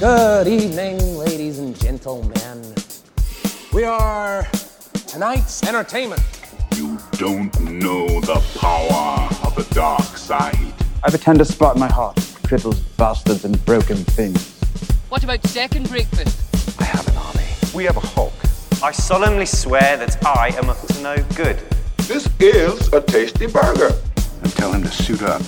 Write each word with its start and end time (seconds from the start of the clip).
Good 0.00 0.46
evening, 0.46 1.16
ladies 1.16 1.58
and 1.58 1.74
gentlemen. 1.76 2.72
We 3.72 3.82
are 3.82 4.46
tonight's 5.08 5.66
entertainment. 5.66 6.22
You 6.76 7.00
don't 7.14 7.52
know 7.62 8.06
the 8.20 8.40
power 8.60 9.28
of 9.44 9.56
the 9.56 9.66
dark 9.74 10.16
side. 10.16 10.54
I 10.54 11.10
have 11.10 11.14
a 11.14 11.18
tender 11.18 11.44
spot 11.44 11.74
in 11.74 11.80
my 11.80 11.88
heart 11.88 12.16
for 12.20 12.46
cripples, 12.46 12.80
bastards, 12.96 13.44
and 13.44 13.64
broken 13.64 13.96
things. 13.96 14.60
What 15.08 15.24
about 15.24 15.44
second 15.48 15.88
breakfast? 15.88 16.80
I 16.80 16.84
have 16.84 17.08
an 17.08 17.16
army. 17.16 17.48
We 17.74 17.82
have 17.82 17.96
a 17.96 18.06
Hulk. 18.14 18.34
I 18.80 18.92
solemnly 18.92 19.46
swear 19.46 19.96
that 19.96 20.24
I 20.24 20.50
am 20.58 20.70
up 20.70 20.80
to 20.86 21.02
no 21.02 21.16
good. 21.34 21.58
This 22.06 22.28
is 22.38 22.92
a 22.92 23.00
tasty 23.00 23.48
burger. 23.48 23.90
And 24.44 24.52
tell 24.52 24.72
him 24.72 24.84
to 24.84 24.90
suit 24.92 25.22
up. 25.22 25.42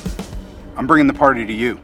I'm 0.76 0.88
bringing 0.88 1.06
the 1.06 1.14
party 1.14 1.46
to 1.46 1.52
you. 1.52 1.78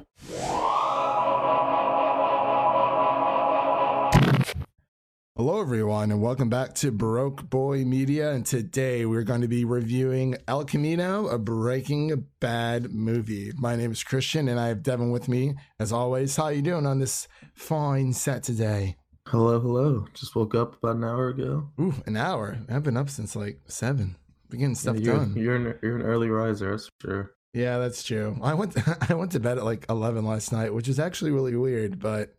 Hello, 5.36 5.60
everyone, 5.60 6.10
and 6.10 6.22
welcome 6.22 6.48
back 6.48 6.72
to 6.76 6.90
Baroque 6.90 7.50
Boy 7.50 7.84
Media. 7.84 8.32
And 8.32 8.46
today 8.46 9.04
we're 9.04 9.22
going 9.22 9.42
to 9.42 9.48
be 9.48 9.66
reviewing 9.66 10.38
El 10.48 10.64
Camino, 10.64 11.28
a 11.28 11.38
Breaking 11.38 12.24
Bad 12.40 12.90
movie. 12.90 13.52
My 13.58 13.76
name 13.76 13.92
is 13.92 14.02
Christian, 14.02 14.48
and 14.48 14.58
I 14.58 14.68
have 14.68 14.82
Devin 14.82 15.10
with 15.10 15.28
me 15.28 15.52
as 15.78 15.92
always. 15.92 16.36
How 16.36 16.44
are 16.44 16.54
you 16.54 16.62
doing 16.62 16.86
on 16.86 17.00
this 17.00 17.28
fine 17.52 18.14
set 18.14 18.44
today? 18.44 18.96
Hello, 19.28 19.60
hello. 19.60 20.06
Just 20.14 20.34
woke 20.34 20.54
up 20.54 20.82
about 20.82 20.96
an 20.96 21.04
hour 21.04 21.28
ago. 21.28 21.68
Ooh, 21.78 21.92
an 22.06 22.16
hour. 22.16 22.58
I've 22.70 22.82
been 22.82 22.96
up 22.96 23.10
since 23.10 23.36
like 23.36 23.60
seven. 23.66 24.16
We're 24.50 24.60
getting 24.60 24.74
stuff 24.74 24.96
Yeah, 24.96 25.02
you're, 25.02 25.16
done. 25.16 25.34
You're 25.36 25.56
an, 25.56 25.78
you're 25.82 25.96
an 25.96 26.02
early 26.02 26.30
riser, 26.30 26.70
that's 26.70 26.88
for 26.98 27.10
sure. 27.10 27.34
Yeah, 27.52 27.76
that's 27.76 28.02
true. 28.02 28.38
I 28.42 28.54
went 28.54 28.74
I 29.10 29.12
went 29.12 29.32
to 29.32 29.40
bed 29.40 29.58
at 29.58 29.64
like 29.64 29.84
eleven 29.90 30.24
last 30.24 30.50
night, 30.50 30.72
which 30.72 30.88
is 30.88 30.98
actually 30.98 31.32
really 31.32 31.54
weird, 31.56 31.98
but 31.98 32.34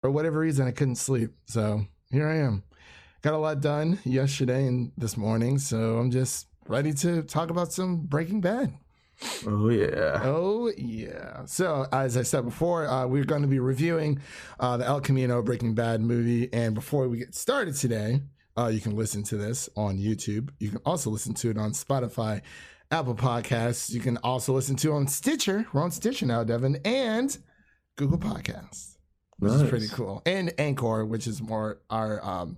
for 0.00 0.10
whatever 0.10 0.40
reason 0.40 0.66
I 0.66 0.72
couldn't 0.72 0.96
sleep. 0.96 1.30
So 1.46 1.86
here 2.14 2.28
I 2.28 2.36
am. 2.36 2.62
Got 3.22 3.34
a 3.34 3.38
lot 3.38 3.60
done 3.60 3.98
yesterday 4.04 4.66
and 4.66 4.92
this 4.96 5.16
morning, 5.16 5.58
so 5.58 5.98
I'm 5.98 6.12
just 6.12 6.46
ready 6.68 6.92
to 6.92 7.22
talk 7.22 7.50
about 7.50 7.72
some 7.72 8.06
Breaking 8.06 8.40
Bad. 8.40 8.72
Oh 9.44 9.68
yeah. 9.68 10.20
Oh 10.22 10.70
yeah. 10.76 11.44
So 11.46 11.86
as 11.92 12.16
I 12.16 12.22
said 12.22 12.44
before, 12.44 12.86
uh, 12.86 13.06
we're 13.08 13.24
going 13.24 13.42
to 13.42 13.48
be 13.48 13.58
reviewing 13.58 14.20
uh, 14.60 14.76
the 14.76 14.86
El 14.86 15.00
Camino 15.00 15.42
Breaking 15.42 15.74
Bad 15.74 16.00
movie, 16.02 16.52
and 16.52 16.72
before 16.72 17.08
we 17.08 17.18
get 17.18 17.34
started 17.34 17.74
today, 17.74 18.20
uh, 18.56 18.68
you 18.68 18.80
can 18.80 18.94
listen 18.94 19.24
to 19.24 19.36
this 19.36 19.68
on 19.76 19.98
YouTube. 19.98 20.50
You 20.60 20.68
can 20.68 20.80
also 20.86 21.10
listen 21.10 21.34
to 21.34 21.50
it 21.50 21.58
on 21.58 21.72
Spotify, 21.72 22.42
Apple 22.92 23.16
Podcasts. 23.16 23.90
You 23.90 24.00
can 24.00 24.18
also 24.18 24.52
listen 24.52 24.76
to 24.76 24.92
it 24.92 24.94
on 24.94 25.08
Stitcher. 25.08 25.66
We're 25.72 25.82
on 25.82 25.90
Stitcher 25.90 26.26
now, 26.26 26.44
Devin, 26.44 26.78
and 26.84 27.36
Google 27.96 28.18
Podcasts, 28.18 28.93
which 29.38 29.52
is 29.52 29.68
pretty 29.68 29.88
cool, 29.88 30.22
and 30.26 30.52
Anchor, 30.58 31.04
which 31.04 31.26
is 31.26 31.42
more 31.42 31.80
our 31.90 32.24
um, 32.24 32.56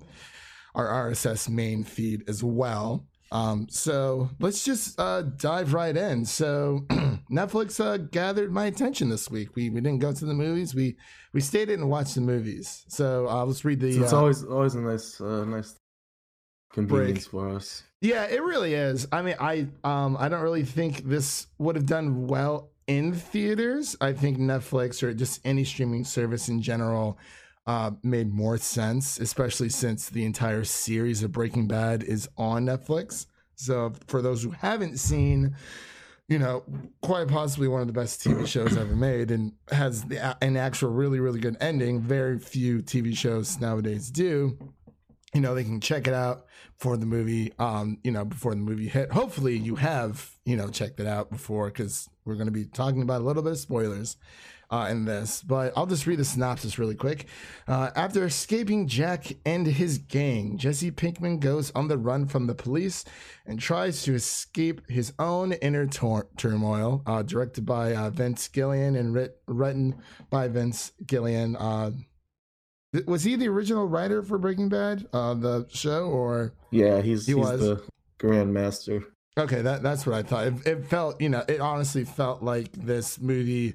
our 0.75 1.11
RSS 1.11 1.49
main 1.49 1.85
feed 1.85 2.29
as 2.29 2.43
well. 2.45 3.07
Um, 3.33 3.67
so 3.69 4.31
let's 4.39 4.65
just 4.65 4.99
uh, 5.01 5.23
dive 5.23 5.75
right 5.75 5.97
in. 5.97 6.25
So 6.25 6.87
Netflix 7.31 7.85
uh, 7.85 7.97
gathered 7.97 8.53
my 8.53 8.67
attention 8.67 9.09
this 9.09 9.31
week. 9.31 9.57
We 9.57 9.71
we 9.71 9.81
didn't 9.81 9.99
go 9.99 10.13
to 10.13 10.25
the 10.25 10.35
movies. 10.35 10.75
We 10.75 10.97
we 11.33 11.41
stayed 11.41 11.71
in 11.71 11.81
and 11.81 11.91
watched 11.91 12.15
the 12.15 12.21
movies. 12.21 12.85
So 12.89 13.29
uh, 13.29 13.45
let's 13.45 13.65
read 13.65 13.81
the. 13.81 13.93
So 13.93 14.03
it's 14.03 14.13
uh, 14.13 14.19
always 14.19 14.45
always 14.45 14.75
a 14.75 14.81
nice 14.81 15.21
uh, 15.21 15.45
nice 15.45 15.75
convenience 16.73 17.27
for 17.27 17.49
us. 17.49 17.83
Yeah, 18.01 18.25
it 18.25 18.43
really 18.43 18.75
is. 18.75 19.09
I 19.11 19.23
mean, 19.23 19.37
I 19.41 19.67
um 19.83 20.17
I 20.19 20.29
don't 20.29 20.43
really 20.43 20.65
think 20.65 21.05
this 21.05 21.47
would 21.59 21.75
have 21.75 21.87
done 21.87 22.27
well 22.29 22.71
in 22.87 23.13
theaters. 23.13 23.97
I 24.01 24.13
think 24.13 24.39
Netflix 24.39 25.03
or 25.03 25.13
just 25.13 25.41
any 25.45 25.65
streaming 25.65 26.05
service 26.05 26.49
in 26.49 26.63
general 26.63 27.19
uh 27.67 27.93
made 28.03 28.33
more 28.33 28.59
sense, 28.59 29.19
especially 29.19 29.69
since 29.69 30.09
the 30.09 30.25
entire 30.25 30.65
series 30.65 31.23
of 31.23 31.33
Breaking 31.33 31.67
Bad 31.67 32.03
is 32.03 32.29
on 32.37 32.67
Netflix. 32.67 33.27
So 33.57 33.93
for 34.07 34.23
those 34.23 34.43
who 34.43 34.51
haven't 34.51 34.99
seen 34.99 35.57
you 36.29 36.41
know, 36.41 36.65
quite 37.03 37.29
possibly 37.29 37.69
one 37.69 37.81
of 37.81 37.87
the 37.87 37.93
best 37.93 38.21
TV 38.21 38.47
shows 38.47 38.77
ever 38.77 38.97
made, 38.97 39.31
and 39.31 39.53
has 39.71 40.03
the, 40.05 40.37
an 40.43 40.57
actual 40.57 40.91
really, 40.91 41.21
really 41.21 41.39
good 41.39 41.57
ending. 41.61 42.01
Very 42.01 42.39
few 42.39 42.83
TV 42.83 43.17
shows 43.17 43.61
nowadays 43.61 44.11
do 44.11 44.59
you 45.37 45.43
know 45.43 45.55
they 45.55 45.65
can 45.65 45.83
check 45.83 46.09
it 46.09 46.15
out 46.15 46.47
for 46.79 46.97
the 46.97 47.05
movie 47.05 47.53
um 47.59 47.99
you 48.03 48.11
know 48.11 48.25
before 48.25 48.55
the 48.55 48.61
movie 48.61 48.89
hit. 48.89 49.13
Hopefully 49.13 49.55
you 49.55 49.77
have 49.77 50.31
you 50.47 50.57
know 50.57 50.69
checked 50.69 50.99
it 50.99 51.07
out 51.07 51.31
before 51.31 51.67
because 51.67 52.09
we're 52.25 52.37
going 52.37 52.47
to 52.47 52.53
be 52.53 52.65
talking 52.65 53.03
about 53.03 53.21
a 53.21 53.25
little 53.25 53.43
bit 53.43 53.53
of 53.53 53.59
spoilers 53.59 54.17
uh, 54.71 54.89
in 54.91 55.05
this. 55.05 55.43
But 55.43 55.75
i'll 55.77 55.85
just 55.85 56.07
read 56.07 56.19
the 56.19 56.25
synopsis 56.25 56.79
really 56.79 56.95
quick. 56.95 57.27
Uh, 57.69 57.91
after 57.95 58.25
escaping 58.25 58.89
jack 58.89 59.27
and 59.45 59.67
his 59.67 59.99
gang 59.99 60.57
jesse 60.57 60.91
pinkman 60.91 61.39
goes 61.39 61.71
on 61.73 61.89
the 61.89 61.99
run 61.99 62.25
from 62.27 62.47
the 62.47 62.55
police 62.55 63.05
and 63.45 63.61
tries 63.61 64.03
to 64.05 64.15
escape 64.15 64.89
his 64.89 65.13
own 65.19 65.53
inner 65.53 65.87
tor- 65.87 66.29
turmoil 66.39 67.03
uh, 67.05 67.23
directed 67.23 67.67
by 67.67 67.95
uh, 67.95 68.09
vince 68.09 68.49
gilligan 68.49 68.97
and 68.97 69.13
writ- 69.13 69.39
written 69.47 69.97
by 70.31 70.49
vince 70.49 70.93
gilligan 71.07 71.57
uh, 71.57 71.91
Was 73.07 73.25
he 73.25 73.37
the 73.37 73.49
original 73.49 73.87
writer 73.87 74.23
for 74.23 74.39
Breaking 74.39 74.69
Bad, 74.69 75.07
uh, 75.13 75.35
the 75.35 75.67
show, 75.71 76.07
or 76.07 76.55
Yeah, 76.71 77.03
he's 77.03 77.27
He 77.27 77.35
he's 77.35 77.45
was. 77.45 77.61
the 77.61 77.83
Grandmaster. 78.19 79.05
okay? 79.39 79.61
That 79.63 79.83
that's 79.83 80.07
what 80.07 80.15
I 80.15 80.23
thought. 80.23 80.47
It, 80.47 80.67
it 80.67 80.87
felt, 80.87 81.21
you 81.21 81.29
know, 81.29 81.45
it 81.49 81.61
honestly 81.61 82.05
felt 82.05 82.43
like 82.43 82.73
this 82.73 83.21
movie 83.21 83.75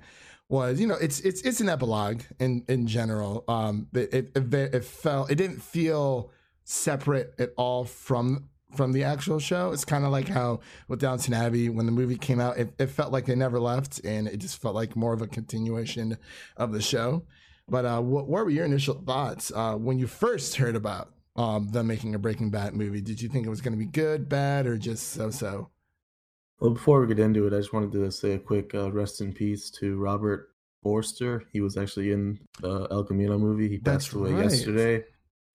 was, 0.49 0.79
you 0.81 0.87
know, 0.87 0.95
it's 0.95 1.19
it's 1.21 1.41
it's 1.41 1.61
an 1.61 1.69
epilogue 1.69 2.21
in 2.39 2.63
in 2.67 2.87
general. 2.87 3.43
Um, 3.47 3.87
it 3.93 4.13
it, 4.13 4.31
it, 4.35 4.53
it 4.75 4.83
felt 4.85 5.29
it 5.31 5.35
didn't 5.35 5.61
feel 5.61 6.31
separate 6.63 7.33
at 7.37 7.51
all 7.57 7.85
from 7.85 8.49
from 8.75 8.93
the 8.93 9.03
actual 9.03 9.37
show. 9.39 9.71
It's 9.71 9.85
kind 9.85 10.05
of 10.05 10.11
like 10.11 10.29
how 10.29 10.61
with 10.87 10.99
Downton 10.99 11.33
Abbey 11.33 11.69
when 11.69 11.85
the 11.85 11.91
movie 11.91 12.17
came 12.17 12.39
out, 12.39 12.57
it, 12.57 12.73
it 12.79 12.87
felt 12.87 13.11
like 13.11 13.25
they 13.25 13.35
never 13.35 13.59
left, 13.59 13.99
and 14.03 14.27
it 14.27 14.37
just 14.37 14.61
felt 14.61 14.73
like 14.75 14.95
more 14.95 15.13
of 15.13 15.21
a 15.21 15.27
continuation 15.27 16.17
of 16.57 16.71
the 16.71 16.81
show. 16.81 17.23
But 17.71 17.85
uh, 17.85 18.01
what, 18.01 18.27
what 18.27 18.43
were 18.43 18.49
your 18.49 18.65
initial 18.65 18.95
thoughts 18.95 19.49
uh, 19.55 19.75
when 19.75 19.97
you 19.97 20.05
first 20.05 20.57
heard 20.57 20.75
about 20.75 21.13
um, 21.37 21.69
them 21.69 21.87
making 21.87 22.13
a 22.15 22.19
Breaking 22.19 22.49
Bad 22.49 22.75
movie? 22.75 22.99
Did 22.99 23.21
you 23.21 23.29
think 23.29 23.45
it 23.47 23.49
was 23.49 23.61
going 23.61 23.71
to 23.71 23.79
be 23.79 23.85
good, 23.85 24.27
bad, 24.27 24.67
or 24.67 24.77
just 24.77 25.13
so-so? 25.13 25.69
Well, 26.59 26.71
before 26.71 26.99
we 26.99 27.07
get 27.07 27.17
into 27.19 27.47
it, 27.47 27.53
I 27.53 27.57
just 27.57 27.71
wanted 27.71 27.93
to 27.93 28.11
say 28.11 28.33
a 28.33 28.39
quick 28.39 28.75
uh, 28.75 28.91
rest 28.91 29.21
in 29.21 29.31
peace 29.31 29.69
to 29.79 29.97
Robert 29.97 30.49
Forster. 30.83 31.43
He 31.53 31.61
was 31.61 31.77
actually 31.77 32.11
in 32.11 32.39
the 32.59 32.89
El 32.91 33.05
Camino 33.05 33.37
movie. 33.37 33.69
He 33.69 33.77
That's 33.77 34.05
passed 34.07 34.15
away 34.15 34.33
right. 34.33 34.43
yesterday. 34.43 35.05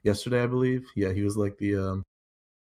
Yesterday, 0.04 0.42
I 0.44 0.48
believe. 0.48 0.86
Yeah, 0.96 1.12
he 1.12 1.22
was 1.24 1.36
like 1.36 1.58
the 1.58 1.76
um 1.76 2.04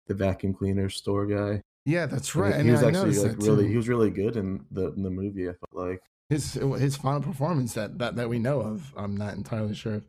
the 0.07 0.13
vacuum 0.15 0.53
cleaner 0.53 0.89
store 0.89 1.25
guy. 1.27 1.61
Yeah, 1.85 2.05
that's 2.07 2.33
And 2.33 2.43
right. 2.43 2.53
He, 2.55 2.61
And 2.61 2.71
was 2.71 2.83
I 2.83 2.87
actually 2.87 3.17
like 3.19 3.37
really 3.37 3.63
too. 3.65 3.69
he 3.69 3.77
was 3.77 3.87
really 3.87 4.09
good 4.09 4.35
in 4.35 4.65
the 4.71 4.91
in 4.93 5.03
the 5.03 5.09
movie. 5.11 5.47
I 5.47 5.53
felt 5.53 5.73
like. 5.89 6.01
His 6.29 6.53
his 6.53 6.95
final 6.95 7.21
performance 7.21 7.73
that, 7.73 7.97
that 7.99 8.15
that 8.15 8.29
we 8.29 8.39
know 8.39 8.61
of. 8.61 8.93
I'm 8.95 9.15
not 9.15 9.35
entirely 9.35 9.75
sure, 9.75 10.01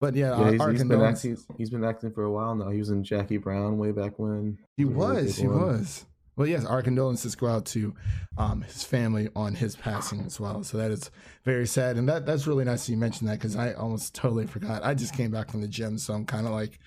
but 0.00 0.14
yeah, 0.14 0.38
Yeah, 0.38 0.52
he's, 0.52 0.80
he's 0.80 0.84
been 0.84 1.02
acting. 1.02 1.38
He's 1.58 1.70
been 1.70 1.84
acting 1.84 2.12
for 2.12 2.24
a 2.24 2.30
while 2.30 2.54
now. 2.54 2.70
He 2.70 2.78
was 2.78 2.90
in 2.90 3.04
Jackie 3.04 3.36
Brown 3.36 3.78
way 3.78 3.92
back 3.92 4.18
when. 4.18 4.58
He 4.76 4.84
was, 4.84 5.36
he 5.36 5.46
one. 5.46 5.60
was. 5.60 6.06
Well, 6.36 6.46
yes, 6.46 6.64
our 6.64 6.80
condolences 6.80 7.34
go 7.34 7.48
out 7.48 7.66
to 7.66 7.94
um, 8.38 8.62
his 8.62 8.82
family 8.82 9.28
on 9.36 9.54
his 9.54 9.76
passing 9.76 10.20
as 10.22 10.40
well. 10.40 10.64
So 10.64 10.78
that 10.78 10.90
is 10.90 11.10
very 11.44 11.66
sad, 11.66 11.96
and 11.98 12.08
that 12.08 12.24
that's 12.24 12.46
really 12.46 12.64
nice 12.64 12.86
that 12.86 12.92
you 12.92 12.98
mentioned 12.98 13.28
that 13.28 13.38
because 13.38 13.56
I 13.56 13.74
almost 13.74 14.14
totally 14.14 14.46
forgot. 14.46 14.82
I 14.82 14.94
just 14.94 15.14
came 15.14 15.30
back 15.30 15.50
from 15.50 15.60
the 15.60 15.68
gym, 15.68 15.98
so 15.98 16.14
I'm 16.14 16.24
kind 16.24 16.46
of 16.46 16.52
like 16.52 16.78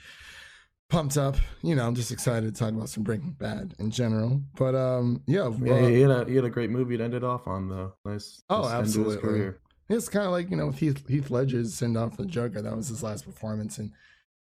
pumped 0.94 1.18
up. 1.18 1.36
You 1.64 1.76
know, 1.76 1.88
I'm 1.88 1.96
just 1.96 2.12
excited 2.12 2.54
to 2.54 2.58
talk 2.58 2.72
about 2.72 2.88
some 2.88 3.04
Breaking 3.04 3.32
Bad 3.32 3.74
in 3.80 3.90
general. 3.90 4.42
But 4.56 4.76
um, 4.76 5.24
yeah, 5.26 5.52
Yeah, 5.60 5.74
uh, 5.74 5.88
he 5.88 6.02
had 6.02 6.12
a 6.12 6.26
he 6.26 6.36
had 6.36 6.46
a 6.46 6.50
great 6.50 6.70
movie 6.70 6.98
to 6.98 7.04
end 7.04 7.16
it 7.16 7.24
off 7.24 7.48
on 7.48 7.68
though. 7.68 7.94
Nice. 8.06 8.44
Oh, 8.50 8.62
nice 8.62 8.72
end 8.72 8.94
to 8.94 9.04
his 9.06 9.16
absolutely. 9.16 9.54
It's 9.90 10.08
kind 10.08 10.26
of 10.26 10.32
like 10.32 10.50
you 10.52 10.56
know 10.56 10.68
with 10.68 10.78
Heath 10.78 11.08
Heath 11.08 11.32
Ledger's 11.32 11.74
send 11.74 11.98
off 11.98 12.16
the 12.16 12.26
Joker. 12.26 12.62
That 12.62 12.76
was 12.76 12.88
his 12.88 13.02
last 13.02 13.26
performance, 13.26 13.80
and 13.80 13.92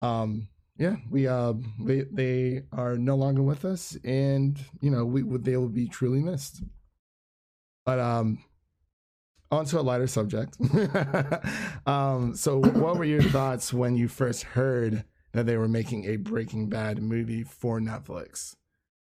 um, 0.01 0.47
yeah, 0.77 0.95
we 1.11 1.27
uh 1.27 1.53
they 1.79 2.05
they 2.11 2.63
are 2.71 2.97
no 2.97 3.15
longer 3.15 3.44
with 3.44 3.63
us, 3.63 3.95
and 4.03 4.59
you 4.81 4.89
know 4.89 5.05
we 5.05 5.21
they 5.37 5.57
will 5.57 5.69
be 5.69 5.87
truly 5.87 6.21
missed. 6.21 6.63
But 7.85 7.99
um, 7.99 8.44
onto 9.51 9.79
a 9.79 9.81
lighter 9.81 10.07
subject. 10.07 10.57
um, 11.85 12.35
so 12.35 12.57
what 12.57 12.97
were 12.97 13.05
your 13.05 13.21
thoughts 13.29 13.71
when 13.71 13.95
you 13.95 14.07
first 14.07 14.44
heard 14.44 15.03
that 15.33 15.45
they 15.45 15.57
were 15.57 15.68
making 15.68 16.06
a 16.06 16.18
Breaking 16.18 16.68
Bad 16.68 17.01
movie 17.01 17.44
for 17.44 17.80
Netflix? 17.80 18.56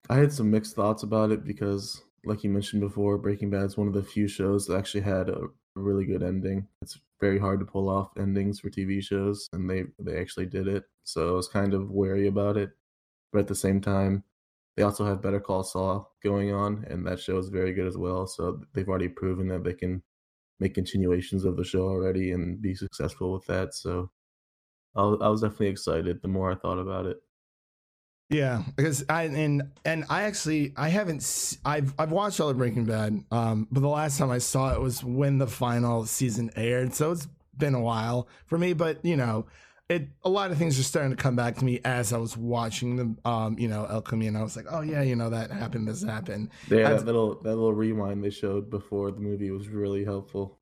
I 0.08 0.16
had 0.16 0.32
some 0.32 0.50
mixed 0.50 0.74
thoughts 0.74 1.02
about 1.02 1.30
it 1.30 1.44
because, 1.44 2.02
like 2.24 2.44
you 2.44 2.50
mentioned 2.50 2.82
before, 2.82 3.18
Breaking 3.18 3.50
Bad 3.50 3.64
is 3.64 3.76
one 3.76 3.88
of 3.88 3.94
the 3.94 4.02
few 4.02 4.28
shows 4.28 4.66
that 4.66 4.76
actually 4.76 5.02
had 5.02 5.28
a, 5.28 5.46
really 5.76 6.04
good 6.04 6.22
ending. 6.22 6.68
It's 6.82 7.00
very 7.20 7.36
hard 7.36 7.58
to 7.58 7.66
pull 7.66 7.88
off 7.88 8.16
endings 8.16 8.60
for 8.60 8.70
TV 8.70 9.02
shows, 9.02 9.48
and 9.52 9.68
they 9.68 9.84
they 9.98 10.20
actually 10.20 10.46
did 10.46 10.68
it. 10.68 10.84
So 11.02 11.30
I 11.30 11.32
was 11.32 11.48
kind 11.48 11.74
of 11.74 11.90
wary 11.90 12.28
about 12.28 12.56
it, 12.56 12.70
but 13.32 13.40
at 13.40 13.48
the 13.48 13.56
same 13.56 13.80
time, 13.80 14.22
they 14.76 14.84
also 14.84 15.04
have 15.04 15.20
Better 15.20 15.40
Call 15.40 15.64
Saul 15.64 16.14
going 16.22 16.52
on, 16.52 16.84
and 16.88 17.04
that 17.06 17.18
show 17.18 17.38
is 17.38 17.48
very 17.48 17.72
good 17.72 17.88
as 17.88 17.96
well. 17.96 18.28
So 18.28 18.60
they've 18.72 18.88
already 18.88 19.08
proven 19.08 19.48
that 19.48 19.64
they 19.64 19.74
can 19.74 20.02
make 20.60 20.74
continuations 20.74 21.44
of 21.44 21.56
the 21.56 21.64
show 21.64 21.88
already 21.88 22.32
and 22.32 22.60
be 22.62 22.74
successful 22.74 23.32
with 23.32 23.46
that. 23.46 23.74
So 23.74 24.10
I 24.96 25.02
was, 25.02 25.18
I 25.20 25.28
was 25.28 25.40
definitely 25.42 25.68
excited 25.68 26.22
the 26.22 26.28
more 26.28 26.52
I 26.52 26.54
thought 26.54 26.78
about 26.78 27.06
it. 27.06 27.18
Yeah, 28.30 28.62
because 28.74 29.04
I 29.08 29.24
and 29.24 29.70
and 29.84 30.04
I 30.08 30.22
actually 30.22 30.72
I 30.76 30.88
haven't 30.88 31.58
I've 31.64 31.94
I've 31.98 32.10
watched 32.10 32.40
all 32.40 32.48
of 32.48 32.56
Breaking 32.56 32.84
Bad, 32.86 33.22
um, 33.30 33.68
but 33.70 33.80
the 33.80 33.88
last 33.88 34.18
time 34.18 34.30
I 34.30 34.38
saw 34.38 34.72
it 34.74 34.80
was 34.80 35.04
when 35.04 35.38
the 35.38 35.46
final 35.46 36.06
season 36.06 36.50
aired, 36.56 36.94
so 36.94 37.12
it's 37.12 37.28
been 37.56 37.74
a 37.74 37.80
while 37.80 38.26
for 38.46 38.58
me. 38.58 38.72
But 38.72 39.04
you 39.04 39.16
know, 39.16 39.46
it 39.90 40.08
a 40.24 40.30
lot 40.30 40.50
of 40.50 40.56
things 40.56 40.80
are 40.80 40.82
starting 40.82 41.10
to 41.10 41.22
come 41.22 41.36
back 41.36 41.56
to 41.56 41.64
me 41.64 41.80
as 41.84 42.12
I 42.14 42.16
was 42.16 42.34
watching 42.36 42.96
the 42.96 43.28
um 43.30 43.58
you 43.58 43.68
know 43.68 43.84
El 43.84 44.00
Camino. 44.00 44.28
And 44.30 44.38
I 44.38 44.42
was 44.42 44.56
like, 44.56 44.66
oh 44.70 44.80
yeah, 44.80 45.02
you 45.02 45.16
know 45.16 45.28
that 45.30 45.50
happened, 45.50 45.86
this 45.86 46.02
happened. 46.02 46.48
Yeah, 46.70 46.88
I've- 46.88 46.96
that 47.00 47.04
little 47.04 47.34
that 47.42 47.50
little 47.54 47.74
rewind 47.74 48.24
they 48.24 48.30
showed 48.30 48.70
before 48.70 49.10
the 49.12 49.20
movie 49.20 49.50
was 49.50 49.68
really 49.68 50.02
helpful. 50.02 50.58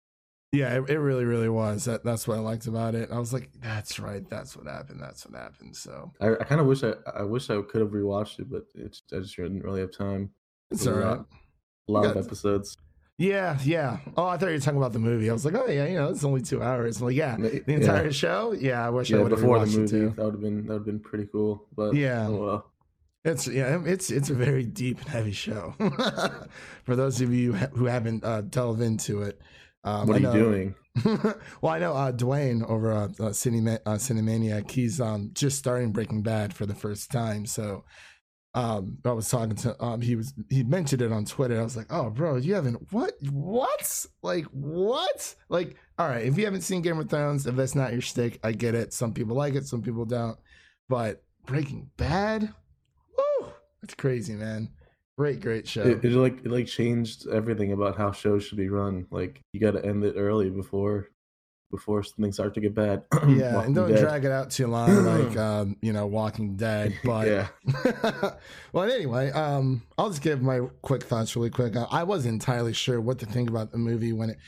Yeah, 0.52 0.74
it, 0.76 0.90
it 0.90 0.98
really 0.98 1.24
really 1.24 1.48
was. 1.48 1.86
That 1.86 2.04
that's 2.04 2.28
what 2.28 2.36
I 2.36 2.40
liked 2.40 2.66
about 2.66 2.94
it. 2.94 3.10
I 3.10 3.18
was 3.18 3.32
like, 3.32 3.48
that's 3.60 3.98
right, 3.98 4.28
that's 4.28 4.54
what 4.56 4.66
happened, 4.66 5.00
that's 5.00 5.26
what 5.26 5.40
happened. 5.40 5.74
So 5.74 6.12
I, 6.20 6.32
I 6.32 6.44
kind 6.44 6.60
of 6.60 6.66
wish 6.66 6.84
I 6.84 6.92
I 7.16 7.22
wish 7.22 7.48
I 7.50 7.60
could 7.62 7.80
have 7.80 7.90
rewatched 7.90 8.38
it, 8.38 8.50
but 8.50 8.64
it's 8.74 9.02
I 9.14 9.20
just 9.20 9.36
didn't 9.36 9.62
really 9.62 9.80
have 9.80 9.92
time. 9.96 10.30
it's 10.70 10.84
It 10.84 10.90
all 10.92 10.96
was 10.98 11.04
a 11.88 11.92
lot, 11.92 12.04
of 12.16 12.16
episodes. 12.26 12.76
Yeah, 13.18 13.58
yeah. 13.64 13.98
Oh, 14.16 14.26
I 14.26 14.36
thought 14.36 14.46
you 14.48 14.52
were 14.54 14.58
talking 14.58 14.78
about 14.78 14.92
the 14.92 14.98
movie. 14.98 15.30
I 15.30 15.32
was 15.32 15.44
like, 15.44 15.54
oh 15.54 15.66
yeah, 15.68 15.86
you 15.86 15.94
know, 15.96 16.08
it's 16.08 16.24
only 16.24 16.42
two 16.42 16.62
hours. 16.62 16.98
I'm 17.00 17.06
like, 17.06 17.16
yeah, 17.16 17.36
the 17.36 17.62
Yeah. 17.66 17.74
entire 17.76 18.12
show. 18.12 18.52
Yeah, 18.52 18.86
I 18.86 18.90
wish 18.90 19.12
I 19.12 19.18
would 19.22 19.30
have 19.32 19.40
before 19.40 19.58
the 19.58 19.64
watched 19.64 19.74
it 19.74 19.78
movie, 19.78 19.90
too. 19.90 20.10
that 20.16 20.24
would 20.24 20.34
have 20.34 20.40
been 20.42 20.66
that 20.66 20.72
would 20.72 20.78
have 20.80 20.84
been 20.86 21.00
pretty 21.00 21.28
cool. 21.32 21.66
But 21.74 21.94
Yeah. 21.94 22.26
oh 22.28 22.36
well. 22.44 22.72
It's 23.24 23.46
yeah, 23.46 23.80
it's 23.86 24.10
it's 24.10 24.28
a 24.30 24.34
very 24.34 24.64
deep 24.64 24.98
and 25.00 25.08
heavy 25.08 25.32
show. 25.32 25.74
For 26.84 26.96
those 26.96 27.20
of 27.20 27.32
you 27.32 27.52
who 27.54 27.84
haven't 27.86 28.24
uh, 28.24 28.40
delved 28.42 28.82
into 28.82 29.22
it, 29.22 29.40
um, 29.84 30.06
What 30.06 30.16
are 30.16 30.20
you 30.20 30.32
doing? 30.32 30.74
well, 31.60 31.72
I 31.72 31.78
know 31.78 31.94
uh, 31.94 32.12
Dwayne 32.12 32.68
over 32.68 32.92
uh, 32.92 33.08
uh, 33.18 33.32
Cinema, 33.32 33.80
uh, 33.86 33.92
Cinemaniac. 33.92 34.70
He's 34.70 35.00
um, 35.00 35.30
just 35.32 35.58
starting 35.58 35.92
Breaking 35.92 36.22
Bad 36.22 36.54
for 36.54 36.66
the 36.66 36.74
first 36.74 37.10
time. 37.10 37.46
So 37.46 37.84
um, 38.54 38.98
I 39.04 39.12
was 39.12 39.30
talking 39.30 39.56
to 39.56 39.82
um, 39.82 40.02
he 40.02 40.14
was 40.14 40.34
he 40.50 40.62
mentioned 40.62 41.00
it 41.00 41.10
on 41.10 41.24
Twitter. 41.24 41.58
I 41.58 41.64
was 41.64 41.76
like, 41.76 41.86
oh, 41.90 42.10
bro, 42.10 42.36
you 42.36 42.54
haven't 42.54 42.92
what 42.92 43.14
what 43.30 44.06
like 44.22 44.44
what 44.46 45.34
like 45.48 45.76
all 45.98 46.08
right. 46.08 46.26
If 46.26 46.36
you 46.36 46.44
haven't 46.44 46.60
seen 46.60 46.82
Game 46.82 46.98
of 46.98 47.08
Thrones, 47.08 47.46
if 47.46 47.56
that's 47.56 47.74
not 47.74 47.92
your 47.92 48.02
stick, 48.02 48.38
I 48.44 48.52
get 48.52 48.74
it. 48.74 48.92
Some 48.92 49.14
people 49.14 49.36
like 49.36 49.54
it, 49.54 49.66
some 49.66 49.82
people 49.82 50.04
don't. 50.04 50.36
But 50.88 51.22
Breaking 51.46 51.90
Bad, 51.96 52.52
woo, 53.16 53.48
that's 53.80 53.94
crazy, 53.94 54.34
man. 54.34 54.68
Great, 55.18 55.40
great 55.40 55.68
show. 55.68 55.82
It, 55.82 56.04
it 56.04 56.12
like 56.12 56.38
it 56.44 56.50
like 56.50 56.66
changed 56.66 57.28
everything 57.28 57.72
about 57.72 57.96
how 57.98 58.12
shows 58.12 58.44
should 58.44 58.58
be 58.58 58.68
run. 58.68 59.06
Like 59.10 59.42
you 59.52 59.60
got 59.60 59.72
to 59.72 59.84
end 59.84 60.04
it 60.04 60.14
early 60.16 60.48
before 60.48 61.10
before 61.70 62.02
things 62.02 62.36
start 62.36 62.54
to 62.54 62.60
get 62.60 62.74
bad. 62.74 63.02
yeah, 63.28 63.54
Walking 63.54 63.66
and 63.66 63.74
don't 63.74 63.90
Dead. 63.90 64.00
drag 64.00 64.24
it 64.24 64.30
out 64.30 64.50
too 64.50 64.68
long, 64.68 65.04
like 65.04 65.36
um, 65.48 65.76
you 65.82 65.92
know, 65.92 66.06
Walking 66.06 66.56
Dead. 66.56 66.94
But 67.04 67.26
yeah, 67.26 67.48
well, 68.72 68.90
anyway, 68.90 69.30
um, 69.32 69.82
I'll 69.98 70.10
just 70.10 70.22
give 70.22 70.40
my 70.40 70.60
quick 70.82 71.02
thoughts 71.02 71.34
really 71.34 71.50
quick. 71.50 71.76
Uh, 71.76 71.86
I 71.90 72.04
wasn't 72.04 72.34
entirely 72.34 72.72
sure 72.72 73.00
what 73.00 73.18
to 73.18 73.26
think 73.26 73.50
about 73.50 73.72
the 73.72 73.78
movie 73.78 74.12
when 74.12 74.30
it 74.30 74.38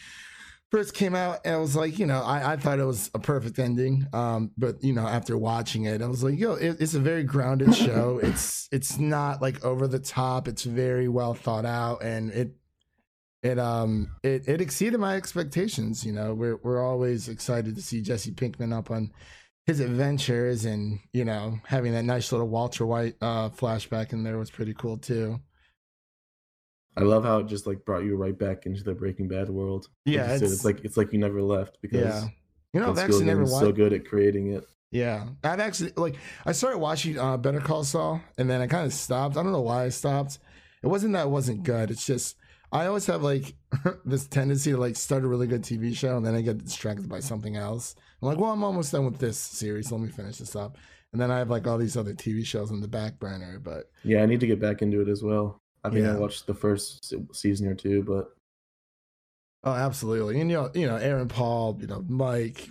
first 0.70 0.94
came 0.94 1.14
out. 1.14 1.40
And 1.44 1.54
I 1.54 1.58
was 1.58 1.76
like, 1.76 1.98
you 1.98 2.06
know, 2.06 2.22
I, 2.22 2.52
I 2.52 2.56
thought 2.56 2.78
it 2.78 2.84
was 2.84 3.10
a 3.14 3.18
perfect 3.18 3.58
ending. 3.58 4.06
Um, 4.12 4.50
but 4.56 4.82
you 4.82 4.92
know, 4.92 5.06
after 5.06 5.36
watching 5.36 5.84
it, 5.84 6.02
I 6.02 6.06
was 6.06 6.22
like, 6.22 6.38
yo, 6.38 6.54
it, 6.54 6.76
it's 6.80 6.94
a 6.94 7.00
very 7.00 7.24
grounded 7.24 7.74
show. 7.76 8.20
It's 8.22 8.68
it's 8.72 8.98
not 8.98 9.40
like 9.40 9.64
over 9.64 9.86
the 9.86 9.98
top. 9.98 10.48
It's 10.48 10.64
very 10.64 11.08
well 11.08 11.34
thought 11.34 11.64
out, 11.64 12.02
and 12.02 12.30
it 12.30 12.56
it 13.42 13.58
um 13.58 14.10
it 14.22 14.48
it 14.48 14.60
exceeded 14.60 14.98
my 14.98 15.16
expectations. 15.16 16.04
You 16.04 16.12
know, 16.12 16.34
we're 16.34 16.56
we're 16.56 16.84
always 16.84 17.28
excited 17.28 17.76
to 17.76 17.82
see 17.82 18.00
Jesse 18.00 18.32
Pinkman 18.32 18.76
up 18.76 18.90
on 18.90 19.12
his 19.66 19.80
adventures 19.80 20.64
and 20.64 20.98
you 21.12 21.24
know 21.24 21.58
having 21.66 21.92
that 21.92 22.04
nice 22.04 22.32
little 22.32 22.48
Walter 22.48 22.84
White 22.84 23.14
uh 23.22 23.48
flashback 23.50 24.12
in 24.12 24.22
there 24.22 24.38
was 24.38 24.50
pretty 24.50 24.74
cool 24.74 24.96
too. 24.98 25.40
I 26.96 27.02
love 27.02 27.24
how 27.24 27.38
it 27.38 27.46
just 27.46 27.66
like 27.66 27.84
brought 27.84 28.04
you 28.04 28.16
right 28.16 28.36
back 28.38 28.66
into 28.66 28.82
the 28.84 28.94
Breaking 28.94 29.28
Bad 29.28 29.48
world. 29.48 29.88
Yeah, 30.04 30.34
it's- 30.34 30.42
it's, 30.52 30.64
like 30.64 30.84
it's 30.84 30.96
like 30.96 31.12
you 31.12 31.18
never 31.18 31.42
left 31.42 31.78
because 31.82 32.00
Yeah. 32.00 32.28
You 32.72 32.80
know, 32.80 32.90
I've 32.90 32.98
actually 32.98 33.24
never 33.24 33.42
watched. 33.44 33.60
so 33.60 33.70
good 33.72 33.92
at 33.92 34.04
creating 34.04 34.48
it. 34.48 34.64
Yeah, 34.90 35.26
I've 35.44 35.60
actually 35.60 35.92
like 35.96 36.16
I 36.46 36.52
started 36.52 36.78
watching 36.78 37.18
uh, 37.18 37.36
Better 37.36 37.60
Call 37.60 37.84
Saul, 37.84 38.20
and 38.38 38.48
then 38.50 38.60
I 38.60 38.66
kind 38.66 38.86
of 38.86 38.92
stopped. 38.92 39.36
I 39.36 39.42
don't 39.42 39.52
know 39.52 39.60
why 39.60 39.84
I 39.84 39.88
stopped. 39.90 40.38
It 40.82 40.88
wasn't 40.88 41.12
that 41.14 41.26
it 41.26 41.30
wasn't 41.30 41.62
good. 41.64 41.90
It's 41.90 42.04
just 42.06 42.36
I 42.72 42.86
always 42.86 43.06
have 43.06 43.22
like 43.22 43.54
this 44.04 44.26
tendency 44.26 44.72
to 44.72 44.76
like 44.76 44.96
start 44.96 45.24
a 45.24 45.28
really 45.28 45.46
good 45.46 45.62
TV 45.62 45.96
show, 45.96 46.16
and 46.16 46.24
then 46.26 46.34
I 46.34 46.42
get 46.42 46.64
distracted 46.64 47.08
by 47.08 47.20
something 47.20 47.56
else. 47.56 47.94
I'm 48.22 48.28
like, 48.28 48.38
well, 48.38 48.50
I'm 48.52 48.62
almost 48.64 48.90
done 48.92 49.04
with 49.04 49.18
this 49.18 49.38
series. 49.38 49.90
Let 49.92 50.00
me 50.00 50.08
finish 50.08 50.38
this 50.38 50.54
up, 50.56 50.76
and 51.12 51.20
then 51.20 51.30
I 51.30 51.38
have 51.38 51.50
like 51.50 51.66
all 51.66 51.78
these 51.78 51.96
other 51.96 52.14
TV 52.14 52.44
shows 52.44 52.70
on 52.72 52.80
the 52.80 52.88
back 52.88 53.18
burner. 53.20 53.60
But 53.62 53.90
Yeah, 54.04 54.22
I 54.22 54.26
need 54.26 54.40
to 54.40 54.46
get 54.48 54.60
back 54.60 54.82
into 54.82 55.00
it 55.00 55.08
as 55.08 55.22
well. 55.22 55.60
I 55.84 55.90
mean, 55.90 56.04
Yeah. 56.04 56.14
I 56.14 56.18
watched 56.18 56.46
the 56.46 56.54
first 56.54 57.14
season 57.32 57.68
or 57.68 57.74
two, 57.74 58.02
but 58.02 58.34
Oh, 59.62 59.72
absolutely. 59.72 60.40
And 60.40 60.50
you 60.50 60.56
know, 60.56 60.70
you 60.74 60.86
know, 60.86 60.96
Aaron 60.96 61.28
Paul, 61.28 61.78
you 61.80 61.86
know, 61.86 62.04
Mike, 62.06 62.68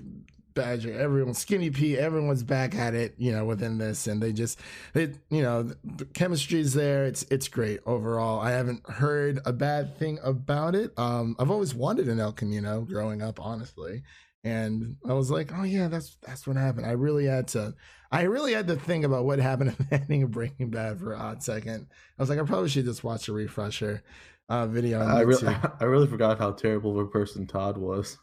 Badger, 0.53 0.93
everyone, 0.93 1.33
Skinny 1.33 1.71
P, 1.71 1.97
everyone's 1.97 2.43
back 2.43 2.75
at 2.75 2.93
it, 2.93 3.15
you 3.17 3.31
know, 3.31 3.45
within 3.45 3.79
this, 3.79 4.05
and 4.05 4.21
they 4.21 4.31
just, 4.31 4.59
they, 4.93 5.13
you 5.31 5.41
know, 5.41 5.63
the, 5.63 6.05
chemistry's 6.13 6.73
there. 6.75 7.05
It's 7.05 7.23
it's 7.31 7.47
great 7.47 7.79
overall. 7.87 8.39
I 8.39 8.51
haven't 8.51 8.87
heard 8.87 9.39
a 9.45 9.53
bad 9.53 9.97
thing 9.97 10.19
about 10.23 10.75
it. 10.75 10.91
Um, 10.97 11.35
I've 11.39 11.49
always 11.49 11.73
wanted 11.73 12.07
an 12.09 12.19
El 12.19 12.33
Camino 12.33 12.81
growing 12.81 13.23
up, 13.23 13.39
honestly, 13.39 14.03
and 14.43 14.97
I 15.09 15.13
was 15.13 15.31
like, 15.31 15.51
oh 15.57 15.63
yeah, 15.63 15.87
that's 15.87 16.17
that's 16.21 16.45
what 16.45 16.57
happened. 16.57 16.85
I 16.85 16.91
really 16.91 17.25
had 17.25 17.47
to, 17.49 17.73
I 18.13 18.23
really 18.23 18.53
had 18.53 18.67
to 18.67 18.75
think 18.75 19.03
about 19.05 19.25
what 19.25 19.39
happened 19.39 19.71
at 19.71 19.89
the 19.89 19.95
ending 19.95 20.21
of 20.21 20.29
Breaking 20.29 20.69
Bad 20.69 20.99
for 20.99 21.13
a 21.13 21.17
hot 21.17 21.43
second. 21.43 21.87
I 22.17 22.21
was 22.21 22.29
like, 22.29 22.37
I 22.37 22.43
probably 22.43 22.69
should 22.69 22.85
just 22.85 23.03
watch 23.03 23.27
a 23.27 23.33
refresher 23.33 24.03
uh, 24.49 24.67
video. 24.67 25.01
on 25.01 25.09
I 25.09 25.21
really 25.21 25.47
I 25.79 25.83
really 25.85 26.05
forgot 26.05 26.37
how 26.37 26.51
terrible 26.51 26.91
of 26.91 27.07
a 27.07 27.09
person 27.09 27.47
Todd 27.47 27.75
was. 27.75 28.19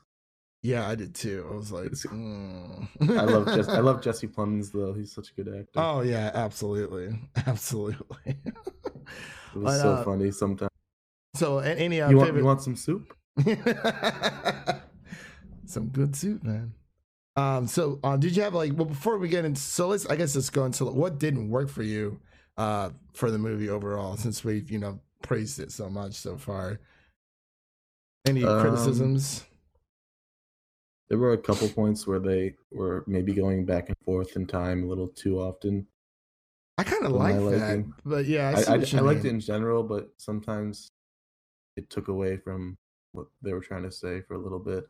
Yeah, 0.63 0.87
I 0.87 0.95
did 0.95 1.17
too. 1.17 1.45
I 1.51 1.57
was 1.57 1.73
like, 1.73 1.91
mm. 1.91 2.87
I 3.01 3.25
love 3.25 3.47
Jess, 3.47 3.67
I 3.69 3.81
love 3.81 4.01
Jesse 4.05 4.29
Plemons 4.29 4.71
though. 4.71 4.93
He's 4.93 5.13
such 5.13 5.31
a 5.31 5.35
good 5.35 5.49
actor. 5.49 5.81
Oh 5.81 6.03
yeah, 6.03 6.31
absolutely, 6.35 7.19
absolutely. 7.49 8.37
it 8.47 8.55
was 9.57 9.65
but, 9.65 9.81
so 9.81 9.93
uh, 9.95 10.05
funny 10.05 10.31
sometimes. 10.31 10.71
so, 11.35 11.59
any 11.59 12.01
uh, 12.01 12.11
You 12.11 12.17
want, 12.17 12.29
favorite? 12.29 12.41
you 12.41 12.47
want 12.47 12.63
some 12.63 12.77
soup? 12.77 13.17
Some 15.67 15.87
good 15.89 16.15
soup, 16.15 16.43
man. 16.43 16.75
Um, 17.41 17.67
so 17.67 17.99
uh, 18.05 18.17
did 18.17 18.37
you 18.37 18.43
have 18.43 18.55
like? 18.55 18.73
Well, 18.75 18.85
before 18.87 19.19
we 19.19 19.29
get 19.29 19.45
into, 19.45 19.61
so 19.61 19.89
let's 19.89 20.07
I 20.07 20.17
guess 20.17 20.35
let's 20.35 20.51
go 20.51 20.65
into 20.65 20.85
what 20.85 21.19
didn't 21.19 21.49
work 21.49 21.69
for 21.69 21.83
you, 21.83 22.21
uh, 22.57 22.91
for 23.15 23.31
the 23.31 23.39
movie 23.39 23.69
overall, 23.69 24.17
since 24.17 24.45
we've 24.45 24.71
you 24.71 24.79
know 24.79 25.01
praised 25.23 25.59
it 25.59 25.73
so 25.73 25.89
much 25.89 26.15
so 26.15 26.37
far. 26.37 26.81
Any 28.27 28.45
Um, 28.45 28.61
criticisms? 28.61 29.45
There 31.09 31.19
were 31.19 31.33
a 31.33 31.39
couple 31.39 31.69
points 31.69 32.07
where 32.07 32.21
they 32.21 32.55
were 32.71 33.05
maybe 33.07 33.33
going 33.33 33.65
back 33.65 33.89
and 33.89 33.97
forth 34.05 34.37
in 34.37 34.47
time 34.47 34.85
a 34.85 34.87
little 34.87 35.09
too 35.09 35.41
often. 35.41 35.87
I 36.79 36.85
kind 36.85 37.05
of 37.05 37.13
like 37.13 37.35
that, 37.35 37.43
liking. 37.43 37.95
but 38.05 38.27
yeah, 38.27 38.55
I, 38.57 38.73
I, 38.73 38.77
I, 38.77 38.85
I 38.95 39.01
liked 39.01 39.25
it 39.25 39.31
in 39.31 39.41
general, 39.41 39.83
but 39.83 40.11
sometimes 40.19 40.89
it 41.77 41.91
took 41.91 42.09
away 42.09 42.37
from 42.37 42.77
what 43.13 43.27
they 43.43 43.53
were 43.53 43.61
trying 43.61 43.83
to 43.83 43.91
say 43.91 44.21
for 44.21 44.35
a 44.35 44.39
little 44.39 44.61
bit. 44.61 44.85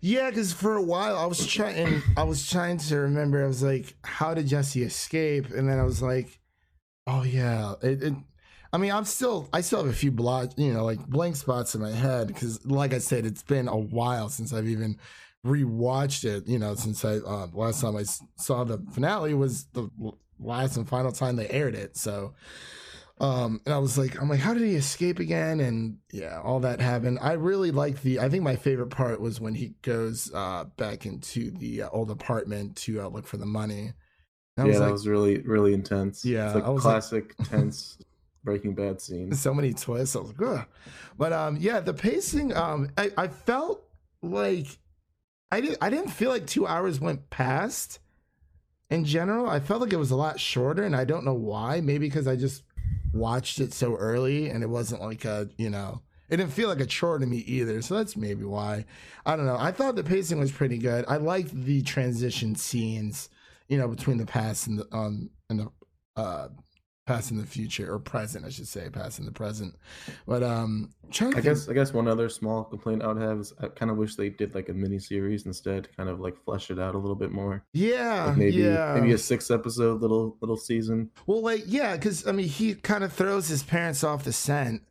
Yeah, 0.00 0.30
because 0.30 0.52
for 0.52 0.76
a 0.76 0.82
while 0.82 1.16
I 1.16 1.26
was 1.26 1.46
trying, 1.46 2.02
I 2.16 2.24
was 2.24 2.48
trying 2.48 2.78
to 2.78 2.96
remember. 2.98 3.42
I 3.42 3.46
was 3.46 3.62
like, 3.62 3.94
"How 4.02 4.34
did 4.34 4.46
Jesse 4.46 4.82
escape?" 4.82 5.50
And 5.50 5.68
then 5.68 5.78
I 5.78 5.84
was 5.84 6.02
like, 6.02 6.40
"Oh 7.06 7.22
yeah." 7.22 7.74
It, 7.82 8.02
it, 8.02 8.14
I 8.72 8.76
mean, 8.76 8.90
I'm 8.90 9.04
still, 9.04 9.48
I 9.52 9.60
still 9.60 9.84
have 9.84 9.92
a 9.92 9.96
few 9.96 10.10
blot, 10.10 10.58
you 10.58 10.72
know, 10.72 10.84
like 10.84 11.06
blank 11.06 11.36
spots 11.36 11.74
in 11.74 11.80
my 11.80 11.92
head 11.92 12.26
because, 12.28 12.64
like 12.66 12.92
I 12.92 12.98
said, 12.98 13.24
it's 13.24 13.42
been 13.42 13.68
a 13.68 13.76
while 13.76 14.28
since 14.28 14.52
I've 14.52 14.68
even 14.68 14.98
rewatched 15.46 16.24
it. 16.24 16.48
You 16.48 16.58
know, 16.58 16.74
since 16.74 17.04
I 17.04 17.16
uh, 17.18 17.46
last 17.52 17.80
time 17.80 17.96
I 17.96 18.04
saw 18.36 18.64
the 18.64 18.84
finale 18.92 19.34
was 19.34 19.66
the 19.74 19.88
last 20.38 20.76
and 20.76 20.88
final 20.88 21.12
time 21.12 21.36
they 21.36 21.48
aired 21.48 21.74
it. 21.74 21.96
So, 21.96 22.34
um, 23.20 23.60
and 23.64 23.72
I 23.74 23.78
was 23.78 23.96
like, 23.96 24.20
I'm 24.20 24.28
like, 24.28 24.40
how 24.40 24.54
did 24.54 24.62
he 24.62 24.74
escape 24.74 25.20
again? 25.20 25.60
And 25.60 25.98
yeah, 26.12 26.40
all 26.42 26.60
that 26.60 26.80
happened. 26.80 27.18
I 27.22 27.32
really 27.34 27.70
like 27.70 28.02
the. 28.02 28.18
I 28.20 28.28
think 28.28 28.42
my 28.42 28.56
favorite 28.56 28.90
part 28.90 29.20
was 29.20 29.40
when 29.40 29.54
he 29.54 29.74
goes 29.82 30.32
uh 30.34 30.64
back 30.76 31.06
into 31.06 31.50
the 31.52 31.82
uh, 31.82 31.88
old 31.90 32.10
apartment 32.10 32.76
to 32.78 33.02
uh, 33.02 33.08
look 33.08 33.26
for 33.26 33.36
the 33.36 33.46
money. 33.46 33.92
And 34.56 34.66
yeah, 34.66 34.72
was 34.72 34.78
that 34.78 34.84
like, 34.84 34.92
was 34.92 35.08
really, 35.08 35.38
really 35.42 35.74
intense. 35.74 36.24
Yeah, 36.24 36.46
it's 36.46 36.54
like 36.56 36.66
was 36.66 36.84
like- 36.84 36.92
classic 36.92 37.36
tense 37.44 37.98
Breaking 38.42 38.74
Bad 38.74 39.00
scene. 39.00 39.32
so 39.34 39.54
many 39.54 39.72
twists. 39.72 40.14
I 40.16 40.18
was 40.18 40.28
like, 40.38 40.42
Ugh. 40.42 40.66
but 41.16 41.32
um, 41.32 41.56
yeah, 41.58 41.80
the 41.80 41.94
pacing. 41.94 42.54
Um, 42.54 42.90
I, 42.98 43.10
I 43.16 43.28
felt 43.28 43.84
like 44.22 44.66
I 45.50 45.60
didn't. 45.60 45.78
I 45.80 45.88
didn't 45.88 46.10
feel 46.10 46.30
like 46.30 46.46
two 46.46 46.66
hours 46.66 47.00
went 47.00 47.30
past. 47.30 48.00
In 48.90 49.04
general, 49.06 49.48
I 49.48 49.60
felt 49.60 49.80
like 49.80 49.92
it 49.92 49.98
was 49.98 50.10
a 50.10 50.16
lot 50.16 50.38
shorter, 50.38 50.82
and 50.82 50.94
I 50.94 51.04
don't 51.04 51.24
know 51.24 51.32
why. 51.34 51.80
Maybe 51.80 52.06
because 52.06 52.26
I 52.28 52.36
just 52.36 52.64
watched 53.14 53.60
it 53.60 53.72
so 53.72 53.96
early, 53.96 54.50
and 54.50 54.62
it 54.62 54.68
wasn't 54.68 55.00
like 55.00 55.24
a 55.24 55.48
you 55.56 55.70
know 55.70 56.02
it 56.28 56.38
didn't 56.38 56.52
feel 56.52 56.68
like 56.68 56.80
a 56.80 56.86
chore 56.86 57.18
to 57.18 57.26
me 57.26 57.38
either. 57.38 57.82
So 57.82 57.96
that's 57.96 58.16
maybe 58.16 58.44
why. 58.44 58.84
I 59.26 59.36
don't 59.36 59.46
know. 59.46 59.58
I 59.58 59.72
thought 59.72 59.96
the 59.96 60.04
pacing 60.04 60.40
was 60.40 60.50
pretty 60.50 60.78
good. 60.78 61.04
I 61.06 61.16
liked 61.16 61.54
the 61.54 61.82
transition 61.82 62.54
scenes, 62.54 63.28
you 63.68 63.78
know, 63.78 63.88
between 63.88 64.18
the 64.18 64.26
past 64.26 64.66
and 64.66 64.78
the 64.78 64.88
um 64.92 65.30
and 65.48 65.60
the 65.60 65.70
uh 66.16 66.48
past 67.06 67.30
in 67.30 67.36
the 67.36 67.44
future 67.46 67.92
or 67.92 67.98
present, 67.98 68.44
I 68.46 68.48
should 68.48 68.66
say, 68.66 68.88
past 68.88 69.18
and 69.18 69.28
the 69.28 69.32
present. 69.32 69.74
But 70.26 70.42
um, 70.42 70.90
trying 71.10 71.32
to 71.32 71.38
I 71.38 71.40
think- 71.42 71.54
guess 71.56 71.68
I 71.68 71.72
guess 71.74 71.92
one 71.92 72.08
other 72.08 72.28
small 72.28 72.64
complaint 72.64 73.02
I 73.02 73.08
would 73.12 73.20
have 73.22 73.40
is 73.40 73.52
I 73.60 73.68
kind 73.68 73.90
of 73.90 73.96
wish 73.98 74.16
they 74.16 74.30
did 74.30 74.54
like 74.54 74.68
a 74.70 74.72
mini 74.72 74.98
series 74.98 75.44
instead, 75.46 75.94
kind 75.96 76.08
of 76.08 76.20
like 76.20 76.42
flesh 76.44 76.70
it 76.70 76.78
out 76.78 76.94
a 76.94 76.98
little 76.98 77.14
bit 77.16 77.30
more. 77.30 77.62
yeah, 77.72 78.24
Like 78.26 78.36
maybe 78.38 78.56
yeah, 78.56 78.94
maybe 78.98 79.12
a 79.12 79.18
six 79.18 79.50
episode 79.50 80.00
little 80.00 80.36
little 80.40 80.56
season. 80.56 81.10
Well, 81.26 81.42
like, 81.42 81.64
yeah, 81.66 81.94
because 81.96 82.26
I 82.26 82.32
mean, 82.32 82.48
he 82.48 82.74
kind 82.74 83.04
of 83.04 83.12
throws 83.12 83.48
his 83.48 83.62
parents 83.62 84.02
off 84.02 84.24
the 84.24 84.32
scent, 84.32 84.82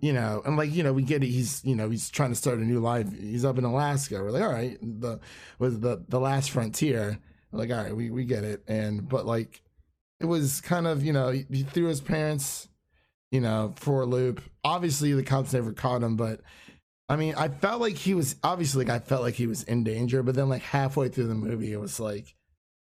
you 0.00 0.12
know, 0.12 0.42
and 0.46 0.56
like, 0.56 0.72
you 0.72 0.82
know, 0.84 0.92
we 0.92 1.02
get 1.02 1.24
it. 1.24 1.28
He's, 1.28 1.64
you 1.64 1.74
know, 1.74 1.90
he's 1.90 2.10
trying 2.10 2.30
to 2.30 2.36
start 2.36 2.58
a 2.58 2.64
new 2.64 2.78
life. 2.78 3.08
He's 3.18 3.44
up 3.44 3.58
in 3.58 3.64
Alaska. 3.64 4.22
We're 4.22 4.30
like, 4.30 4.42
all 4.42 4.52
right, 4.52 4.78
the 4.80 5.18
was 5.58 5.80
the 5.80 6.04
the 6.08 6.20
last 6.20 6.52
frontier. 6.52 7.18
We're 7.50 7.58
like, 7.58 7.70
all 7.70 7.82
right, 7.82 7.96
we 7.96 8.10
we 8.10 8.24
get 8.24 8.44
it. 8.44 8.62
And 8.68 9.08
but 9.08 9.26
like, 9.26 9.62
it 10.20 10.26
was 10.26 10.60
kind 10.60 10.86
of, 10.86 11.04
you 11.04 11.12
know, 11.12 11.30
he, 11.30 11.62
threw 11.62 11.86
his 11.86 12.00
parents, 12.00 12.68
you 13.30 13.40
know, 13.40 13.74
for 13.76 14.02
a 14.02 14.06
loop. 14.06 14.42
Obviously, 14.64 15.12
the 15.12 15.22
cops 15.22 15.52
never 15.52 15.72
caught 15.72 16.02
him, 16.02 16.16
but. 16.16 16.40
I 17.08 17.14
mean, 17.14 17.36
I 17.36 17.46
felt 17.46 17.80
like 17.80 17.94
he 17.94 18.14
was 18.14 18.34
obviously 18.42 18.84
like 18.84 18.92
I 18.92 18.98
felt 18.98 19.22
like 19.22 19.34
he 19.34 19.46
was 19.46 19.62
in 19.62 19.84
danger, 19.84 20.24
but 20.24 20.34
then 20.34 20.48
like 20.48 20.62
halfway 20.62 21.08
through 21.08 21.28
the 21.28 21.36
movie, 21.36 21.72
it 21.72 21.80
was 21.80 22.00
like 22.00 22.34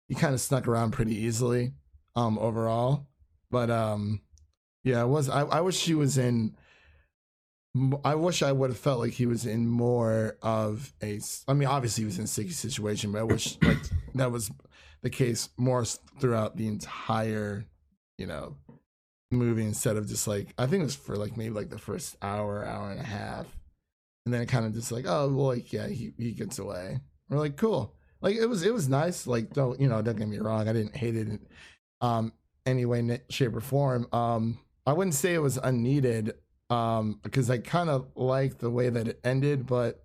he 0.09 0.15
kind 0.15 0.35
of 0.35 0.41
snuck 0.41 0.67
around 0.69 0.93
pretty 0.93 1.15
easily 1.15 1.73
um 2.15 2.39
overall 2.39 3.07
but 3.51 3.71
um 3.71 4.21
yeah 4.85 5.03
it 5.03 5.09
was 5.09 5.29
i, 5.29 5.43
I 5.43 5.61
wish 5.61 5.85
he 5.85 5.95
was 5.95 6.19
in 6.19 6.57
I 8.03 8.15
wish 8.15 8.43
i 8.43 8.53
would 8.53 8.71
have 8.71 8.79
felt 8.79 9.01
like 9.01 9.13
he 9.13 9.27
was 9.27 9.45
in 9.45 9.69
more 9.69 10.39
of 10.41 10.95
a. 11.03 11.21
I 11.47 11.53
mean 11.53 11.69
obviously 11.69 12.03
he 12.03 12.07
was 12.07 12.17
in 12.17 12.25
a 12.25 12.27
sticky 12.27 12.51
situation 12.51 13.13
but 13.13 13.19
i 13.19 13.23
wish 13.23 13.59
like 13.61 13.77
that 14.15 14.33
was 14.33 14.51
the 15.07 15.11
case 15.11 15.51
more 15.57 15.85
throughout 15.85 16.57
the 16.57 16.67
entire 16.67 17.65
you 18.19 18.27
know 18.27 18.57
movie 19.31 19.65
instead 19.65 19.97
of 19.97 20.09
just 20.09 20.27
like 20.27 20.53
i 20.59 20.67
think 20.67 20.81
it 20.81 20.85
was 20.85 20.97
for 20.97 21.17
like 21.17 21.37
maybe 21.37 21.55
like 21.55 21.71
the 21.71 21.79
first 21.79 22.17
hour 22.23 22.65
hour 22.65 22.91
and 22.91 22.99
a 22.99 23.05
half. 23.05 23.47
And 24.25 24.35
then 24.35 24.43
it 24.43 24.47
kind 24.47 24.67
of 24.67 24.75
just 24.75 24.91
like 24.91 25.05
oh 25.07 25.29
well 25.29 25.47
like 25.47 25.73
yeah 25.73 25.87
he, 25.87 26.13
he 26.19 26.33
gets 26.33 26.59
away. 26.59 26.99
We're 27.29 27.39
like 27.39 27.57
cool. 27.57 27.95
Like 28.21 28.35
it 28.35 28.47
was 28.47 28.65
it 28.65 28.75
was 28.75 28.89
nice. 28.89 29.29
Like 29.29 29.53
don't 29.53 29.81
you 29.81 29.87
know 29.87 30.03
don't 30.03 30.17
get 30.17 30.27
me 30.27 30.39
wrong. 30.39 30.69
I 30.69 30.73
didn't 30.73 30.97
hate 30.97 31.15
it 31.15 31.41
um 32.01 32.33
any 32.67 32.85
way 32.85 33.21
shape 33.31 33.55
or 33.55 33.61
form. 33.61 34.09
Um 34.13 34.59
i 34.87 34.93
wouldn't 34.93 35.15
say 35.15 35.35
it 35.35 35.39
was 35.39 35.57
unneeded 35.57 36.35
um 36.71 37.21
because 37.23 37.49
i 37.49 37.59
kind 37.59 37.89
of 37.89 38.09
like 38.17 38.59
the 38.59 38.71
way 38.71 38.89
that 38.89 39.07
it 39.07 39.21
ended 39.23 39.67
but 39.67 40.05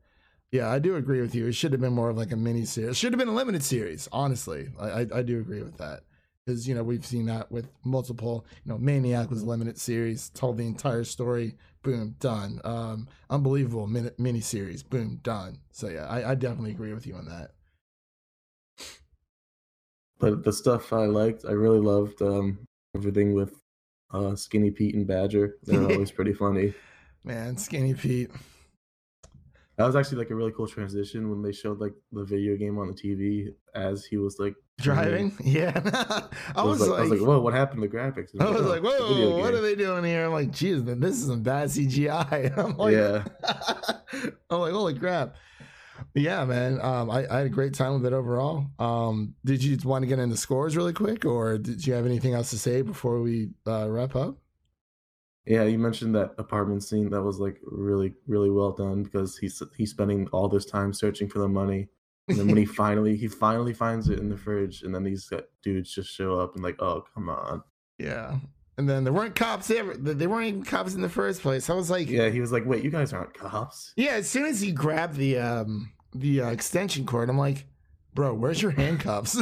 yeah 0.52 0.70
i 0.70 0.80
do 0.80 0.96
agree 0.96 1.22
with 1.22 1.34
you. 1.36 1.48
It 1.48 1.54
should 1.54 1.72
have 1.72 1.82
been 1.82 1.94
more 1.94 2.10
of 2.10 2.18
like 2.18 2.32
a 2.32 2.36
mini 2.36 2.66
series. 2.66 2.92
It 2.92 2.96
should 2.98 3.14
have 3.14 3.20
been 3.20 3.28
a 3.28 3.34
limited 3.34 3.64
series 3.64 4.08
honestly. 4.12 4.70
I 4.80 4.90
i, 5.02 5.08
I 5.16 5.22
do 5.22 5.40
agree 5.40 5.62
with 5.64 5.78
that. 5.78 6.02
Because 6.46 6.68
you 6.68 6.74
know 6.76 6.84
we've 6.84 7.06
seen 7.06 7.26
that 7.28 7.52
with 7.52 7.70
multiple 7.84 8.46
you 8.64 8.72
know 8.72 8.78
maniac 8.78 9.30
was 9.30 9.44
a 9.44 9.46
limited 9.46 9.78
series 9.80 10.30
told 10.30 10.58
the 10.58 10.66
entire 10.66 11.04
story 11.04 11.56
boom 11.84 12.16
done. 12.20 12.60
Um 12.64 13.08
unbelievable 13.30 13.88
mini, 13.88 14.12
mini 14.18 14.42
series 14.42 14.84
boom 14.84 15.20
done. 15.24 15.60
So 15.72 15.88
yeah 15.90 16.06
I, 16.08 16.32
I 16.32 16.36
definitely 16.36 16.72
agree 16.72 16.94
with 16.94 17.06
you 17.08 17.16
on 17.16 17.26
that. 17.26 17.52
But 20.20 20.44
the 20.44 20.54
stuff 20.54 20.94
I 20.94 21.06
liked, 21.06 21.46
I 21.46 21.52
really 21.52 21.80
loved 21.80 22.22
um, 22.22 22.66
everything 22.96 23.34
with 23.34 23.62
uh, 24.12 24.36
Skinny 24.36 24.72
Pete 24.72 24.96
and 24.96 25.08
Badger. 25.08 25.58
They're 25.64 25.84
always 25.90 26.12
pretty 26.12 26.34
funny. 26.34 26.76
man 27.24 27.58
skinny 27.58 27.94
pete 27.94 28.32
That 29.78 29.86
was 29.86 29.96
actually 29.96 30.20
like 30.20 30.30
a 30.30 30.36
really 30.36 30.52
cool 30.52 30.68
transition 30.68 31.30
when 31.30 31.42
they 31.42 31.52
showed 31.52 31.80
like 31.80 31.94
the 32.12 32.24
video 32.24 32.56
game 32.56 32.78
on 32.78 32.88
the 32.88 32.94
TV 32.94 33.54
as 33.74 34.06
he 34.06 34.18
was 34.18 34.38
like 34.38 34.54
driving 34.80 35.32
yeah 35.44 35.72
i 36.56 36.64
was, 36.64 36.80
was, 36.80 36.90
like, 36.90 37.00
I 37.00 37.02
was 37.04 37.12
like, 37.12 37.22
whoa, 37.22 37.40
what 37.40 37.54
happened 37.54 37.82
to 37.82 37.88
the 37.88 37.96
graphics? 37.96 38.34
And 38.34 38.42
I 38.42 38.50
was 38.50 38.62
"Oh, 38.62 38.70
like, 38.70 38.82
it's 38.84 39.00
a 39.00 39.08
video 39.08 39.30
whoa, 39.32 39.38
what 39.40 39.54
are 39.54 39.62
they 39.62 39.76
doing 39.76 40.04
here? 40.04 40.26
I'm 40.26 40.32
like, 40.32 40.52
geez, 40.52 40.82
man, 40.84 41.00
this 41.00 41.16
is 41.18 41.28
some 41.28 41.44
bad 41.44 41.70
CGI. 41.70 42.58
I'm 42.58 42.78
like, 42.78 42.94
Yeah. 42.94 43.24
I'm 44.50 44.60
like, 44.60 44.74
holy 44.74 44.98
crap. 44.98 45.36
Yeah, 46.14 46.44
man. 46.46 46.82
Um, 46.82 47.10
I, 47.10 47.28
I 47.30 47.38
had 47.38 47.46
a 47.46 47.50
great 47.50 47.74
time 47.74 47.94
with 47.94 48.06
it 48.06 48.14
overall. 48.14 48.66
Um, 48.80 49.36
did 49.46 49.64
you 49.64 49.78
want 49.84 50.04
to 50.04 50.08
get 50.08 50.20
into 50.20 50.36
scores 50.36 50.76
really 50.76 50.94
quick, 50.94 51.26
or 51.26 51.58
did 51.58 51.86
you 51.86 51.94
have 51.94 52.06
anything 52.06 52.34
else 52.34 52.50
to 52.50 52.58
say 52.58 52.82
before 52.82 53.22
we 53.22 53.50
uh, 53.66 53.88
wrap 53.90 54.16
up? 54.16 54.38
Yeah, 55.46 55.64
you 55.64 55.80
mentioned 55.80 56.14
that 56.16 56.36
apartment 56.38 56.84
scene 56.84 57.10
that 57.10 57.22
was 57.22 57.40
like 57.40 57.60
really, 57.64 58.14
really 58.28 58.52
well 58.52 58.72
done 58.72 59.04
because 59.04 59.38
he's 59.38 59.62
he's 59.76 59.90
spending 59.90 60.28
all 60.32 60.48
this 60.48 60.66
time 60.66 60.94
searching 60.94 61.28
for 61.28 61.40
the 61.40 61.48
money, 61.48 61.88
and 62.28 62.38
then 62.38 62.48
when 62.48 62.58
he 62.58 62.66
finally 62.82 63.16
he 63.16 63.28
finally 63.28 63.74
finds 63.74 64.08
it 64.10 64.20
in 64.20 64.30
the 64.30 64.38
fridge, 64.38 64.84
and 64.84 64.94
then 64.94 65.04
these 65.04 65.32
uh, 65.32 65.42
dudes 65.64 65.94
just 65.94 66.10
show 66.14 66.40
up 66.40 66.54
and 66.56 66.64
like, 66.64 66.80
oh 66.82 67.04
come 67.14 67.30
on, 67.30 67.64
Yeah. 67.98 68.38
And 68.78 68.90
then 68.90 69.04
there 69.04 69.14
weren't 69.14 69.36
cops 69.36 69.70
ever. 69.70 69.96
They 69.96 70.26
weren't 70.28 70.48
even 70.48 70.64
cops 70.64 70.96
in 70.96 71.02
the 71.02 71.10
first 71.10 71.42
place. 71.42 71.70
I 71.70 71.74
was 71.74 71.92
like, 71.92 72.10
yeah, 72.10 72.30
he 72.30 72.40
was 72.40 72.52
like, 72.52 72.66
wait, 72.66 72.84
you 72.84 72.90
guys 72.90 73.12
aren't 73.14 73.34
cops. 73.34 73.94
Yeah, 73.96 74.12
as 74.14 74.30
soon 74.30 74.46
as 74.46 74.62
he 74.62 74.72
grabbed 74.72 75.18
the 75.18 75.38
um 75.38 75.92
the 76.16 76.42
uh, 76.42 76.50
extension 76.50 77.06
cord, 77.06 77.30
I'm 77.30 77.38
like, 77.38 77.66
bro, 78.14 78.34
where's 78.34 78.62
your 78.62 78.72
handcuffs? 78.72 79.42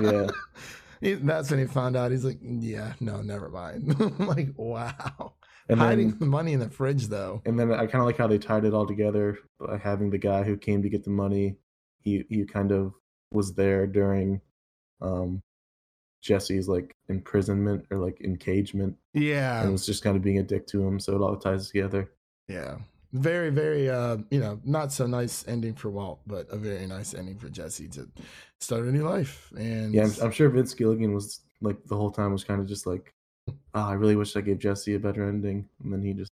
Yeah. 0.00 0.28
That's 1.12 1.50
when 1.50 1.60
he 1.60 1.66
found 1.66 1.96
out. 1.96 2.10
He's 2.10 2.24
like, 2.24 2.38
yeah, 2.42 2.94
no, 3.00 3.20
never 3.22 3.48
mind. 3.48 3.94
Like, 4.18 4.48
wow. 4.56 5.34
And 5.68 5.78
Hiding 5.80 6.10
then 6.10 6.18
the 6.18 6.26
money 6.26 6.52
in 6.52 6.60
the 6.60 6.68
fridge 6.68 7.06
though. 7.08 7.40
and 7.46 7.58
then 7.58 7.72
I 7.72 7.86
kind 7.86 7.96
of 8.02 8.04
like 8.06 8.18
how 8.18 8.26
they 8.26 8.38
tied 8.38 8.64
it 8.64 8.74
all 8.74 8.86
together 8.86 9.38
by 9.58 9.78
having 9.78 10.10
the 10.10 10.18
guy 10.18 10.42
who 10.42 10.56
came 10.56 10.82
to 10.82 10.88
get 10.90 11.04
the 11.04 11.10
money. 11.10 11.56
He 12.00 12.24
he 12.28 12.44
kind 12.44 12.70
of 12.70 12.92
was 13.32 13.54
there 13.54 13.86
during 13.86 14.40
um 15.00 15.42
Jesse's 16.22 16.68
like 16.68 16.94
imprisonment 17.08 17.86
or 17.90 17.98
like 17.98 18.20
engagement 18.22 18.96
Yeah. 19.14 19.62
and 19.62 19.72
was 19.72 19.86
just 19.86 20.02
kind 20.02 20.16
of 20.16 20.22
being 20.22 20.38
a 20.38 20.42
dick 20.42 20.66
to 20.68 20.86
him. 20.86 21.00
So 21.00 21.14
it 21.16 21.20
all 21.22 21.36
ties 21.36 21.68
together. 21.68 22.10
Yeah. 22.48 22.76
Very, 23.14 23.50
very 23.50 23.88
uh, 23.88 24.16
you 24.30 24.40
know, 24.40 24.60
not 24.64 24.92
so 24.92 25.06
nice 25.06 25.46
ending 25.46 25.74
for 25.74 25.88
Walt, 25.88 26.20
but 26.26 26.48
a 26.50 26.56
very 26.56 26.84
nice 26.84 27.14
ending 27.14 27.38
for 27.38 27.48
Jesse 27.48 27.86
to 27.90 28.08
start 28.60 28.82
a 28.82 28.90
new 28.90 29.04
life. 29.08 29.52
And 29.56 29.94
Yeah, 29.94 30.02
I'm, 30.02 30.12
I'm 30.20 30.30
sure 30.32 30.48
Vince 30.48 30.74
Gilligan 30.74 31.14
was 31.14 31.40
like 31.60 31.76
the 31.84 31.96
whole 31.96 32.10
time 32.10 32.32
was 32.32 32.42
kind 32.42 32.60
of 32.60 32.66
just 32.66 32.88
like, 32.88 33.14
oh, 33.48 33.54
I 33.74 33.92
really 33.92 34.16
wish 34.16 34.34
I 34.36 34.40
gave 34.40 34.58
Jesse 34.58 34.94
a 34.94 34.98
better 34.98 35.28
ending, 35.28 35.68
and 35.84 35.92
then 35.92 36.02
he 36.02 36.12
just 36.12 36.32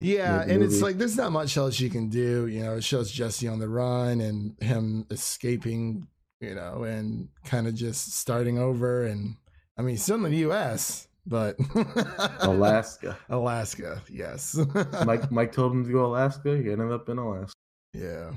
Yeah, 0.00 0.42
and 0.42 0.62
it's 0.62 0.82
like 0.82 0.98
there's 0.98 1.16
not 1.16 1.32
much 1.32 1.56
else 1.56 1.80
you 1.80 1.88
can 1.88 2.10
do. 2.10 2.46
You 2.46 2.62
know, 2.62 2.76
it 2.76 2.84
shows 2.84 3.10
Jesse 3.10 3.48
on 3.48 3.58
the 3.58 3.68
run 3.68 4.20
and 4.20 4.54
him 4.60 5.06
escaping, 5.10 6.08
you 6.40 6.54
know, 6.54 6.82
and 6.82 7.30
kind 7.46 7.66
of 7.66 7.74
just 7.74 8.12
starting 8.12 8.58
over. 8.58 9.06
And 9.06 9.36
I 9.78 9.82
mean, 9.82 9.96
still 9.96 10.22
in 10.22 10.30
the 10.30 10.38
U.S., 10.38 11.08
but 11.26 11.56
Alaska. 12.40 13.16
Alaska, 13.28 14.02
yes. 14.10 14.58
Mike 15.06 15.30
Mike 15.30 15.52
told 15.52 15.72
him 15.72 15.84
to 15.84 15.92
go 15.92 16.06
Alaska. 16.06 16.56
He 16.56 16.70
ended 16.70 16.90
up 16.90 17.08
in 17.08 17.18
Alaska. 17.18 17.54
yeah, 17.94 18.32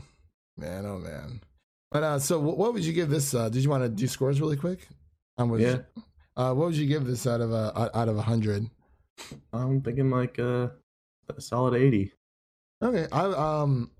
man, 0.58 0.86
oh 0.86 1.00
man. 1.00 1.42
But 1.92 2.04
uh, 2.04 2.20
so 2.20 2.40
what, 2.40 2.58
what 2.58 2.74
would 2.74 2.84
you 2.84 2.94
give 2.94 3.10
this? 3.10 3.34
Uh, 3.34 3.50
did 3.50 3.64
you 3.64 3.70
want 3.70 3.84
to 3.84 3.90
do 3.90 4.08
scores 4.08 4.42
really 4.42 4.58
quick? 4.58 4.88
Um, 5.38 5.50
what 5.50 5.60
Yeah. 5.60 5.80
Uh, 6.38 6.54
what 6.54 6.68
would 6.68 6.76
you 6.76 6.88
give 6.88 7.06
this 7.06 7.26
out 7.26 7.42
of 7.42 7.52
a 7.52 7.92
out 7.96 8.10
of 8.10 8.18
a 8.18 8.22
hundred? 8.22 8.70
I'm 9.54 9.82
thinking 9.82 10.10
like 10.10 10.38
uh, 10.38 10.68
a 11.36 11.42
solid 11.42 11.76
eighty. 11.76 12.12
Okay, 12.84 13.08
I 13.12 13.24
um, 13.62 13.92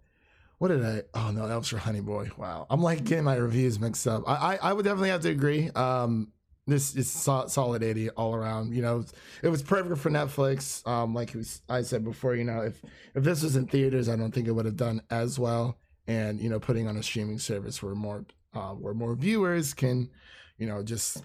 what 0.58 0.68
did 0.68 0.84
I? 0.84 1.04
Oh 1.14 1.32
no, 1.32 1.48
that 1.48 1.56
was 1.56 1.70
for 1.70 1.78
Honey 1.78 2.02
Boy. 2.02 2.30
Wow, 2.38 2.68
I'm 2.70 2.82
like 2.82 3.06
getting 3.06 3.24
my 3.24 3.36
reviews 3.36 3.80
mixed 3.80 4.06
up. 4.06 4.24
I 4.28 4.56
I, 4.56 4.60
I 4.62 4.74
would 4.74 4.84
definitely 4.84 5.10
have 5.10 5.22
to 5.22 5.30
agree. 5.30 5.70
Um, 5.70 6.34
this 6.68 6.96
is 6.96 7.10
so, 7.10 7.46
solid 7.48 7.84
80 7.84 8.10
all 8.12 8.34
around. 8.34 8.74
You 8.74 8.82
know, 8.82 9.06
it 9.44 9.50
was 9.50 9.62
perfect 9.62 9.98
for 10.00 10.10
Netflix. 10.10 10.86
Um, 10.88 11.14
like 11.14 11.34
we, 11.34 11.44
I 11.70 11.82
said 11.84 12.04
before, 12.04 12.36
you 12.36 12.44
know, 12.44 12.62
if 12.62 12.82
if 13.14 13.24
this 13.24 13.44
was 13.44 13.56
in 13.56 13.68
theaters, 13.68 14.10
I 14.10 14.16
don't 14.16 14.32
think 14.32 14.48
it 14.48 14.52
would 14.52 14.66
have 14.66 14.78
done 14.78 15.02
as 15.10 15.38
well. 15.38 15.78
And 16.08 16.40
you 16.40 16.50
know, 16.50 16.60
putting 16.60 16.88
on 16.88 16.98
a 16.98 17.04
streaming 17.04 17.40
service 17.40 17.84
where 17.84 17.96
more 17.96 18.26
uh, 18.54 18.72
where 18.72 18.94
more 18.94 19.16
viewers 19.16 19.74
can, 19.74 20.10
you 20.58 20.68
know, 20.68 20.82
just 20.82 21.24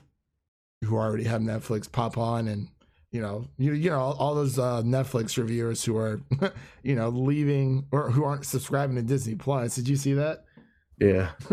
who 0.84 0.96
already 0.96 1.24
have 1.24 1.40
Netflix 1.40 1.90
pop 1.90 2.18
on 2.18 2.48
and 2.48 2.68
you 3.10 3.20
know, 3.20 3.46
you 3.58 3.72
you 3.72 3.90
know 3.90 3.98
all, 3.98 4.12
all 4.18 4.34
those 4.34 4.58
uh, 4.58 4.82
Netflix 4.82 5.36
reviewers 5.36 5.84
who 5.84 5.96
are, 5.96 6.20
you 6.82 6.94
know, 6.94 7.08
leaving 7.08 7.86
or 7.92 8.10
who 8.10 8.24
aren't 8.24 8.46
subscribing 8.46 8.96
to 8.96 9.02
Disney 9.02 9.34
Plus. 9.34 9.74
Did 9.74 9.88
you 9.88 9.96
see 9.96 10.12
that? 10.14 10.44
Yeah, 11.00 11.30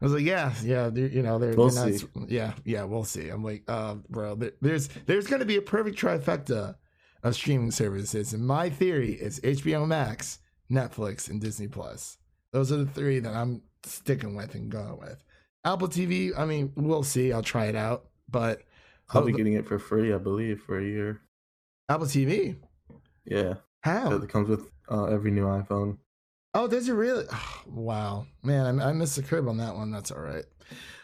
I 0.00 0.04
was 0.04 0.12
like, 0.12 0.24
yeah, 0.24 0.52
yeah, 0.62 0.90
you 0.90 1.22
know, 1.22 1.38
they're, 1.38 1.54
We'll 1.54 1.68
they're 1.70 1.92
not, 1.92 2.30
yeah, 2.30 2.54
yeah, 2.64 2.84
we'll 2.84 3.04
see. 3.04 3.28
I'm 3.28 3.44
like, 3.44 3.62
uh, 3.68 3.94
bro, 4.08 4.34
there, 4.34 4.52
there's 4.60 4.88
there's 5.06 5.26
going 5.26 5.40
to 5.40 5.46
be 5.46 5.56
a 5.56 5.62
perfect 5.62 5.98
trifecta 5.98 6.76
of 7.22 7.34
streaming 7.34 7.70
services, 7.70 8.32
and 8.32 8.46
my 8.46 8.70
theory 8.70 9.12
is 9.12 9.40
HBO 9.40 9.86
Max, 9.86 10.38
Netflix, 10.70 11.28
and 11.28 11.40
Disney 11.40 11.68
Plus. 11.68 12.18
Those 12.52 12.72
are 12.72 12.78
the 12.78 12.86
three 12.86 13.20
that 13.20 13.34
I'm 13.34 13.62
sticking 13.84 14.34
with 14.34 14.54
and 14.54 14.70
going 14.70 14.98
with. 14.98 15.22
Apple 15.64 15.88
TV, 15.88 16.32
I 16.36 16.46
mean, 16.46 16.72
we'll 16.74 17.02
see. 17.02 17.32
I'll 17.32 17.42
try 17.42 17.66
it 17.66 17.76
out, 17.76 18.06
but 18.28 18.62
I'll 19.10 19.24
be 19.24 19.32
getting 19.32 19.54
it 19.54 19.66
for 19.66 19.78
free, 19.78 20.12
I 20.12 20.18
believe, 20.18 20.62
for 20.62 20.78
a 20.78 20.84
year. 20.84 21.20
Apple 21.88 22.06
TV, 22.06 22.56
Yeah, 23.26 23.54
How? 23.82 24.12
It 24.12 24.28
comes 24.28 24.48
with 24.48 24.70
uh, 24.90 25.04
every 25.04 25.30
new 25.30 25.44
iPhone. 25.44 25.98
Oh, 26.54 26.66
does 26.66 26.88
it 26.88 26.92
really? 26.92 27.24
wow, 27.66 28.26
man, 28.42 28.80
I, 28.80 28.90
I 28.90 28.92
missed 28.92 29.16
the 29.16 29.22
crib 29.22 29.48
on 29.48 29.58
that 29.58 29.74
one. 29.74 29.90
That's 29.90 30.10
all 30.10 30.20
right. 30.20 30.44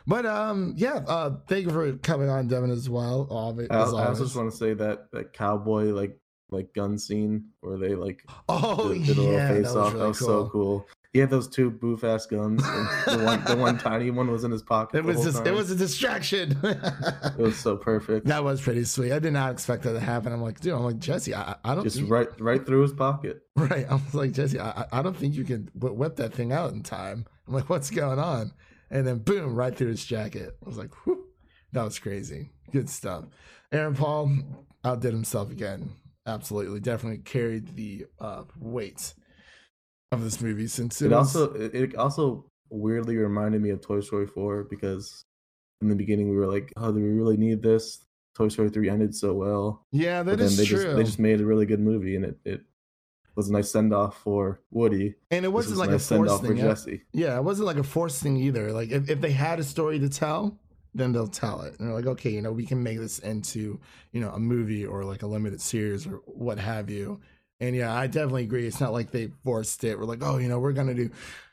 But 0.07 0.25
um, 0.27 0.75
yeah. 0.77 1.03
Uh, 1.07 1.37
thank 1.49 1.67
you 1.67 1.73
for 1.73 1.93
coming 1.99 2.29
on, 2.29 2.47
Devin, 2.47 2.71
as 2.71 2.89
well. 2.89 3.27
All 3.31 3.59
I, 3.71 3.75
I 3.75 3.79
also 3.79 4.25
just 4.25 4.37
want 4.37 4.51
to 4.51 4.57
say 4.57 4.75
that 4.75 5.11
that 5.13 5.33
cowboy 5.33 5.87
like 5.87 6.19
like 6.51 6.73
gun 6.75 6.97
scene 6.97 7.49
where 7.61 7.77
they 7.77 7.97
like 7.97 8.23
oh 8.49 8.93
did, 8.95 9.07
did 9.07 9.19
a 9.19 9.23
yeah, 9.23 9.27
little 9.27 9.37
that 9.39 9.55
face 9.55 9.65
was 9.65 9.77
off. 9.77 9.93
really 9.93 9.99
that 10.03 10.09
was 10.09 10.19
cool. 10.19 10.29
so 10.29 10.49
cool. 10.51 10.87
He 11.17 11.21
had 11.21 11.31
those 11.31 11.49
two 11.49 11.71
boof 11.71 12.05
ass 12.05 12.27
guns. 12.27 12.63
And 12.63 13.21
the 13.21 13.25
one 13.25 13.43
the 13.45 13.57
one 13.57 13.79
tiny 13.91 14.11
one 14.11 14.31
was 14.31 14.45
in 14.45 14.51
his 14.51 14.63
pocket. 14.63 14.99
It 14.99 15.05
was 15.07 15.25
just, 15.25 15.47
it 15.47 15.55
was 15.55 15.71
a 15.71 15.75
distraction. 15.75 16.59
it 16.63 17.39
was 17.39 17.57
so 17.59 17.75
perfect. 17.75 18.27
that 18.27 18.45
was 18.45 18.61
pretty 18.61 18.85
sweet. 18.85 19.13
I 19.13 19.19
did 19.19 19.33
not 19.33 19.51
expect 19.51 19.85
that 19.85 19.95
to 19.95 20.01
happen. 20.01 20.31
I'm 20.31 20.43
like, 20.43 20.61
dude, 20.61 20.75
I'm 20.75 20.83
like 20.85 20.99
Jesse. 20.99 21.35
I, 21.35 21.57
I 21.65 21.75
don't 21.75 21.85
Just 21.85 21.97
think- 21.97 22.11
right 22.11 22.29
right 22.39 22.67
through 22.67 22.83
his 22.83 22.93
pocket. 22.93 23.41
Right. 23.57 23.87
I 23.91 23.95
was 23.95 24.15
like, 24.15 24.33
Jesse, 24.33 24.61
I, 24.61 24.83
I- 24.83 24.99
I 24.99 25.03
don't 25.03 25.17
think 25.17 25.35
you 25.37 25.45
can 25.45 25.71
whip 25.75 26.17
that 26.17 26.35
thing 26.35 26.53
out 26.53 26.73
in 26.75 26.83
time. 26.83 27.25
I'm 27.49 27.55
like, 27.55 27.71
what's 27.71 27.89
going 27.89 28.19
on? 28.19 28.53
And 28.91 29.07
then 29.07 29.21
boom, 29.21 29.55
right 29.55 29.75
through 29.75 29.89
his 29.89 30.05
jacket. 30.05 30.55
I 30.63 30.69
was 30.69 30.77
like, 30.77 30.93
whew, 31.07 31.25
that 31.73 31.83
was 31.83 31.99
crazy. 31.99 32.51
Good 32.73 32.91
stuff. 32.91 33.25
Aaron 33.73 33.95
Paul 33.95 34.37
outdid 34.85 35.15
himself 35.15 35.51
again. 35.51 35.93
Absolutely. 36.27 36.81
Definitely 36.81 37.19
carried 37.25 37.75
the 37.77 38.05
uh, 38.21 38.43
weight 38.61 39.15
of 40.13 40.23
this 40.23 40.41
movie 40.41 40.67
since 40.67 41.01
it, 41.03 41.07
It 41.07 41.17
was- 41.17 41.37
also 41.37 41.53
it, 41.55 41.95
also 41.97 42.45
weirdly 42.71 43.17
reminded 43.17 43.63
me 43.63 43.71
of 43.71 43.81
Toy 43.81 44.01
Story 44.01 44.27
4 44.27 44.65
because 44.65 45.25
in 45.81 45.89
the 45.89 45.95
beginning 45.95 46.31
we 46.31 46.37
were 46.37 46.47
like, 46.47 46.73
oh, 46.77 46.93
do 46.93 46.99
we 46.99 47.11
really 47.11 47.37
need 47.37 47.63
this? 47.63 48.05
Toy 48.35 48.49
Story 48.49 48.71
3 48.71 48.89
ended 48.91 49.15
so 49.15 49.33
well. 49.35 49.85
yeah, 49.93 50.23
that 50.23 50.41
is 50.41 50.57
they 50.57 50.65
true. 50.65 50.83
just 50.85 50.97
they 50.97 51.05
just 51.05 51.19
made 51.19 51.41
a 51.41 51.45
really 51.47 51.67
good 51.67 51.81
movie 51.81 52.17
and 52.17 52.25
it, 52.25 52.39
it 52.45 52.61
was 53.35 53.49
a 53.49 53.53
nice 53.53 53.71
send 53.71 53.93
off 53.93 54.19
for 54.23 54.61
Woody. 54.71 55.15
and 55.31 55.45
it 55.45 55.49
wasn't 55.49 55.73
was 55.73 55.79
like 55.81 55.91
nice 55.91 56.11
a 56.11 56.15
forced 56.17 56.31
send-off 56.43 56.47
for 56.47 56.55
Jesse. 56.55 57.03
Yeah, 57.13 57.37
it 57.37 57.45
wasn't 57.45 57.67
like 57.67 57.77
a 57.77 57.83
forced 57.83 58.23
thing 58.23 58.37
either. 58.37 58.73
Like 58.73 58.91
if, 58.91 59.09
if 59.11 59.21
they 59.21 59.33
had 59.33 59.59
a 59.59 59.65
story 59.65 59.99
to 59.99 60.09
tell, 60.09 60.59
then 60.95 61.13
they'll 61.13 61.27
tell 61.27 61.61
it. 61.63 61.79
And 61.79 61.89
they're 61.89 61.95
like, 61.95 62.07
okay, 62.07 62.31
you 62.31 62.41
know, 62.41 62.53
we 62.53 62.65
can 62.65 62.83
make 62.83 62.99
this 62.99 63.19
into, 63.19 63.79
you 64.13 64.21
know, 64.21 64.31
a 64.31 64.39
movie 64.39 64.87
or 64.87 65.05
like 65.05 65.23
a 65.23 65.27
limited 65.27 65.61
series 65.61 66.07
or 66.07 66.21
what 66.27 66.59
have 66.59 66.89
you. 66.89 67.21
And 67.61 67.75
yeah, 67.75 67.95
I 67.95 68.07
definitely 68.07 68.45
agree. 68.45 68.67
It's 68.67 68.81
not 68.81 68.93
like 68.93 69.11
they 69.11 69.31
forced 69.45 69.83
it. 69.85 69.99
We're 69.99 70.05
like, 70.05 70.23
oh, 70.23 70.37
you 70.39 70.49
know, 70.49 70.59
we're 70.59 70.73
gonna 70.73 70.95
do 70.95 71.11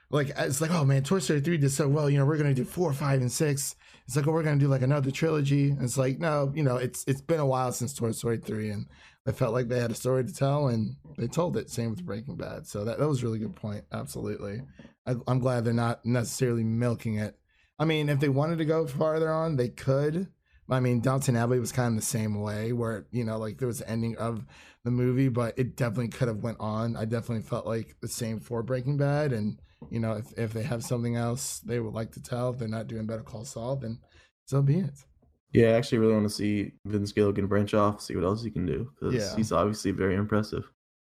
like 0.10 0.32
it's 0.38 0.62
like, 0.62 0.72
oh 0.72 0.86
man, 0.86 1.04
Toy 1.04 1.20
Story 1.20 1.42
3 1.42 1.58
did 1.58 1.72
so 1.72 1.88
well, 1.88 2.10
you 2.10 2.18
know, 2.18 2.26
we're 2.26 2.38
gonna 2.38 2.54
do 2.54 2.66
four, 2.66 2.94
five, 2.94 3.22
and 3.22 3.32
six. 3.32 3.76
It's 4.06 4.16
like, 4.16 4.28
oh, 4.28 4.32
we're 4.32 4.44
gonna 4.44 4.60
do 4.60 4.68
like 4.68 4.82
another 4.82 5.12
trilogy. 5.12 5.70
And 5.70 5.82
it's 5.82 5.98
like, 5.98 6.20
no, 6.20 6.52
you 6.54 6.64
know, 6.64 6.78
it's 6.78 7.04
it's 7.08 7.22
been 7.22 7.40
a 7.40 7.46
while 7.46 7.72
since 7.72 7.94
Toy 7.94 8.12
Story 8.12 8.38
3 8.38 8.70
and 8.70 8.86
I 9.26 9.32
felt 9.32 9.54
like 9.54 9.70
they 9.70 9.80
had 9.80 9.92
a 9.92 9.96
story 9.96 10.26
to 10.26 10.34
tell 10.34 10.68
and 10.68 10.98
they 11.18 11.28
told 11.28 11.56
it. 11.56 11.70
Same 11.70 11.92
with 11.92 12.06
Breaking 12.06 12.36
Bad. 12.36 12.68
So 12.68 12.84
that, 12.84 13.00
that 13.00 13.08
was 13.08 13.24
really 13.24 13.40
good 13.40 13.56
point. 13.56 13.86
Absolutely. 13.92 14.62
I, 15.06 15.16
I'm 15.28 15.40
glad 15.40 15.64
they're 15.64 15.74
not 15.74 16.06
necessarily 16.06 16.64
milking 16.64 17.16
it. 17.16 17.38
I 17.80 17.86
mean, 17.86 18.10
if 18.10 18.20
they 18.20 18.30
wanted 18.30 18.58
to 18.58 18.66
go 18.66 18.86
farther 18.86 19.32
on, 19.32 19.56
they 19.56 19.70
could. 19.70 20.28
I 20.70 20.80
mean, 20.80 21.02
Downton 21.02 21.36
Abbey 21.36 21.60
was 21.60 21.72
kind 21.72 21.90
of 21.96 22.00
the 22.00 22.06
same 22.06 22.40
way, 22.42 22.72
where 22.74 23.06
you 23.12 23.24
know, 23.24 23.38
like 23.38 23.58
there 23.58 23.68
was 23.68 23.80
the 23.80 23.90
ending 23.90 24.16
of 24.18 24.46
the 24.86 24.92
movie, 24.92 25.30
but 25.30 25.58
it 25.58 25.76
definitely 25.76 26.08
could 26.10 26.28
have 26.28 26.44
went 26.44 26.58
on. 26.60 26.96
I 26.96 27.06
definitely 27.06 27.44
felt 27.44 27.66
like 27.66 27.96
the 28.02 28.08
same 28.08 28.40
for 28.40 28.64
Breaking 28.64 28.98
Bad, 28.98 29.34
and 29.34 29.60
you 29.90 30.00
know, 30.00 30.14
if 30.14 30.32
if 30.38 30.54
they 30.54 30.64
have 30.64 30.84
something 30.84 31.16
else 31.16 31.60
they 31.60 31.80
would 31.80 31.94
like 31.94 32.12
to 32.14 32.22
tell, 32.22 32.52
if 32.52 32.60
they're 32.60 32.68
not 32.68 32.88
doing 32.88 33.06
Better 33.06 33.24
Call 33.24 33.44
Saul, 33.46 33.76
then 33.76 34.00
so 34.48 34.62
be 34.62 34.80
it. 34.80 34.94
Yeah, 35.52 35.68
I 35.70 35.72
actually 35.74 36.00
really 36.00 36.14
want 36.14 36.26
to 36.28 36.34
see 36.34 36.72
Vince 36.86 37.12
Gilligan 37.12 37.46
branch 37.48 37.74
off, 37.76 38.02
see 38.02 38.16
what 38.16 38.26
else 38.26 38.44
he 38.44 38.50
can 38.50 38.66
do 38.66 38.90
because 38.96 39.14
Yeah. 39.14 39.36
he's 39.36 39.52
obviously 39.52 39.92
very 39.92 40.16
impressive. 40.16 40.64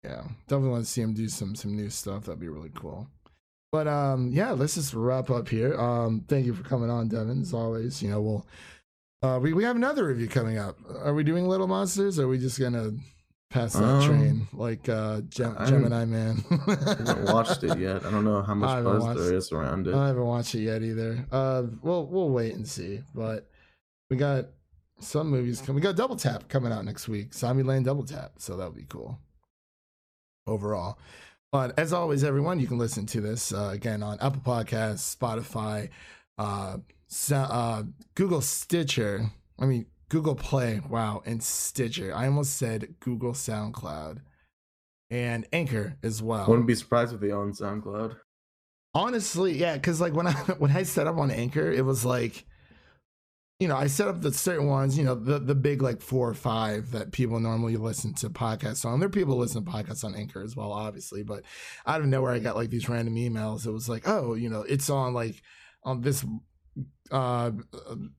Yeah, 0.03 0.23
definitely 0.47 0.69
want 0.71 0.85
to 0.85 0.91
see 0.91 1.01
him 1.01 1.13
do 1.13 1.29
some 1.29 1.55
some 1.55 1.75
new 1.75 1.89
stuff. 1.89 2.25
That'd 2.25 2.39
be 2.39 2.49
really 2.49 2.71
cool. 2.75 3.07
But 3.71 3.87
um, 3.87 4.29
yeah, 4.31 4.51
let's 4.51 4.75
just 4.75 4.93
wrap 4.93 5.29
up 5.29 5.49
here. 5.49 5.79
Um, 5.79 6.23
thank 6.27 6.45
you 6.45 6.53
for 6.53 6.63
coming 6.63 6.89
on, 6.89 7.07
Devin. 7.07 7.41
As 7.41 7.53
always, 7.53 8.01
you 8.03 8.09
know 8.09 8.21
we'll 8.21 8.47
uh, 9.22 9.39
we 9.41 9.53
we 9.53 9.63
have 9.63 9.75
another 9.75 10.05
review 10.07 10.28
coming 10.28 10.58
up. 10.58 10.78
Are 11.04 11.13
we 11.13 11.23
doing 11.23 11.47
Little 11.47 11.67
Monsters? 11.67 12.19
Or 12.19 12.25
are 12.25 12.28
we 12.28 12.38
just 12.38 12.60
gonna 12.60 12.91
pass 13.49 13.73
that 13.73 13.84
Um, 13.84 14.04
train 14.04 14.47
like 14.54 14.88
uh, 14.89 15.21
Gem- 15.30 15.56
Gemini 15.65 16.06
Man? 16.06 16.43
I 16.51 16.56
haven't 17.08 17.34
watched 17.34 17.63
it 17.63 17.78
yet. 17.80 18.06
I 18.06 18.12
don't 18.12 18.25
know 18.25 18.41
how 18.41 18.54
much 18.56 18.84
buzz 18.84 19.49
there 19.49 19.60
around 19.60 19.88
it. 19.88 19.95
I 19.95 20.08
haven't 20.08 20.25
watched 20.25 20.56
it 20.56 20.62
yet 20.62 20.84
either. 20.84 21.25
Uh, 21.32 21.63
we'll 21.82 22.06
we'll 22.08 22.30
wait 22.30 22.54
and 22.56 22.67
see. 22.67 23.01
But 23.13 23.49
we 24.10 24.17
got 24.17 24.45
some 24.99 25.30
movies 25.30 25.62
coming. 25.62 25.75
We 25.75 25.82
got 25.82 25.95
Double 25.95 26.15
Tap 26.15 26.47
coming 26.49 26.71
out 26.71 26.86
next 26.86 27.08
week. 27.08 27.32
Zombieland 27.32 27.86
Double 27.86 28.04
Tap. 28.06 28.34
So 28.38 28.56
that'll 28.58 28.71
be 28.73 28.86
cool. 28.88 29.19
Overall. 30.47 30.99
But 31.51 31.80
as 31.80 31.93
always, 31.93 32.23
everyone, 32.23 32.60
you 32.60 32.67
can 32.67 32.78
listen 32.78 33.06
to 33.08 33.21
this 33.21 33.54
uh, 33.54 33.69
again 33.73 34.04
on 34.04 34.17
Apple 34.19 34.41
Podcasts, 34.41 35.15
Spotify, 35.15 35.89
uh, 36.38 36.78
uh, 37.32 37.84
Google 38.15 38.41
Stitcher. 38.41 39.32
I 39.60 39.65
mean, 39.65 39.86
Google 40.10 40.36
Play. 40.36 40.82
Wow, 40.89 41.22
and 41.26 41.41
Stitcher. 41.41 42.13
I 42.15 42.28
almost 42.28 42.58
said 42.58 42.96
Google 43.00 43.34
SoundCloud 43.34 44.20
and 45.10 45.46
Anchor 45.54 45.98
as 46.02 46.22
well 46.22 46.48
Wouldn't 46.48 46.68
be 46.68 46.74
surprised 46.76 47.13
if 47.13 47.20
they 47.20 47.32
own 47.32 47.54
SoundCloud. 47.54 48.18
honestly 48.96 49.56
yeah 49.58 49.76
because 49.76 50.02
like 50.02 50.13
when 50.13 50.26
i 50.26 50.32
when 50.58 50.72
i 50.72 50.82
set 50.84 51.06
up 51.06 51.18
on 51.18 51.30
anchor 51.30 51.72
it 51.72 51.86
was 51.86 52.04
like 52.06 52.46
you 53.60 53.68
know 53.68 53.76
i 53.76 53.86
set 53.88 54.08
up 54.08 54.22
the 54.22 54.34
certain 54.34 54.65
ones 54.68 54.98
you 54.98 55.04
know 55.04 55.13
the 55.13 55.38
the 55.38 55.54
big 55.54 55.82
like 55.82 56.02
four 56.02 56.28
or 56.30 56.34
five 56.34 56.89
that 56.91 57.12
people 57.12 57.39
normally 57.39 57.78
listen 57.78 58.13
to 58.15 58.30
podcasts 58.30 58.84
on 58.84 59.00
there 59.00 59.08
are 59.08 59.12
people 59.12 59.36
who 59.36 59.41
listen 59.41 59.63
to 59.63 59.72
podcasts 59.72 60.04
on 60.04 60.15
anchor 60.15 60.41
as 60.41 60.56
well 60.56 60.72
obviously 60.72 61.22
but 61.24 61.44
out 61.86 62.02
of 62.02 62.08
nowhere 62.08 62.32
i 62.32 62.39
got 62.39 62.56
like 62.56 62.70
these 62.72 62.89
random 62.89 63.15
emails 63.15 63.68
it 63.68 63.72
was 63.72 63.88
like 63.88 64.08
oh 64.08 64.34
you 64.34 64.50
know 64.50 64.62
it's 64.62 64.89
on 64.89 65.13
like 65.13 65.41
on 65.84 66.02
this 66.02 66.26
uh 67.12 67.52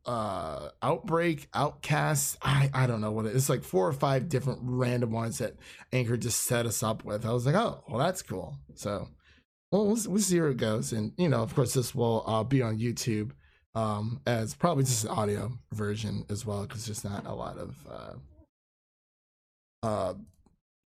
uh 0.05 0.69
outbreak 0.81 1.49
outcast 1.55 2.37
i 2.43 2.71
i 2.73 2.87
don't 2.87 3.01
know 3.01 3.11
what 3.11 3.27
it 3.27 3.31
is 3.31 3.43
it's 3.43 3.49
like 3.49 3.65
four 3.65 3.89
or 3.89 3.93
five 3.93 4.29
different 4.29 4.61
random 4.63 5.11
ones 5.11 5.39
that 5.39 5.57
anchor 5.93 6.17
just 6.17 6.45
set 6.45 6.67
us 6.67 6.85
up 6.85 7.05
with 7.05 7.27
i 7.27 7.33
was 7.33 7.45
like 7.45 7.57
oh 7.57 7.83
well 7.89 7.99
that's 7.99 8.23
cool 8.23 8.57
so 8.75 9.09
well, 9.73 9.87
we'll, 9.87 9.99
we'll 10.09 10.23
see 10.23 10.41
where 10.41 10.51
it 10.51 10.59
goes. 10.59 10.93
And, 10.93 11.13
you 11.17 11.29
know, 11.29 11.43
of 11.43 11.55
course, 11.55 11.75
this 11.75 11.95
will 11.95 12.25
uh, 12.27 12.45
be 12.45 12.63
on 12.63 12.79
YouTube 12.79 13.33
um, 13.75 14.21
as 14.27 14.55
probably 14.55 14.85
just 14.85 15.05
an 15.05 15.11
audio 15.11 15.53
version 15.73 16.25
as 16.31 16.47
well, 16.47 16.63
because 16.63 16.87
there's 16.87 17.05
not 17.05 17.27
a 17.27 17.35
lot 17.35 17.59
of 17.59 17.77
uh, 17.91 19.87
uh, 19.87 20.15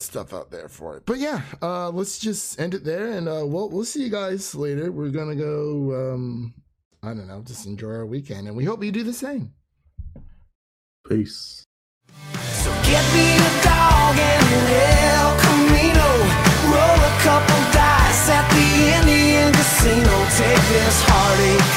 stuff 0.01 0.33
out 0.33 0.51
there 0.51 0.69
for 0.69 0.97
it. 0.97 1.05
But 1.07 1.19
yeah, 1.19 1.43
uh, 1.61 1.91
let's 1.91 2.19
just 2.19 2.61
end 2.61 2.75
it 2.75 2.85
there. 2.85 3.13
And 3.13 3.29
uh, 3.29 3.45
we'll, 3.45 3.69
we'll 3.69 3.85
see 3.85 4.05
you 4.05 4.11
guys 4.11 4.55
later. 4.55 4.93
We're 4.93 5.11
to 5.37 5.43
go, 5.43 6.15
um, 6.15 6.55
I 7.09 7.15
don't 7.15 7.27
know, 7.27 7.41
just 7.41 7.65
enjoy 7.65 7.89
our 7.89 8.05
weekend. 8.05 8.49
And 8.49 8.55
we 8.57 8.65
hope 8.65 8.85
you 8.85 8.93
do 8.93 9.03
the 9.03 9.15
same. 9.15 9.55
Peace. 11.09 11.65
So 12.53 12.71
get 12.85 13.01
me 13.17 13.39
dog 13.65 14.13
and 14.13 14.45
El 14.69 15.31
Camino. 15.41 16.09
Roll 16.69 17.01
a 17.01 17.15
couple 17.25 17.61
dice 17.73 18.29
at 18.29 18.45
the 18.53 18.69
Indian 19.01 19.51
casino. 19.55 20.15
Take 20.37 20.65
this 20.69 21.01
heartache 21.09 21.73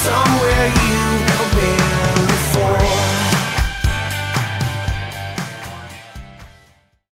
somewhere 0.00 0.66
you 0.88 1.21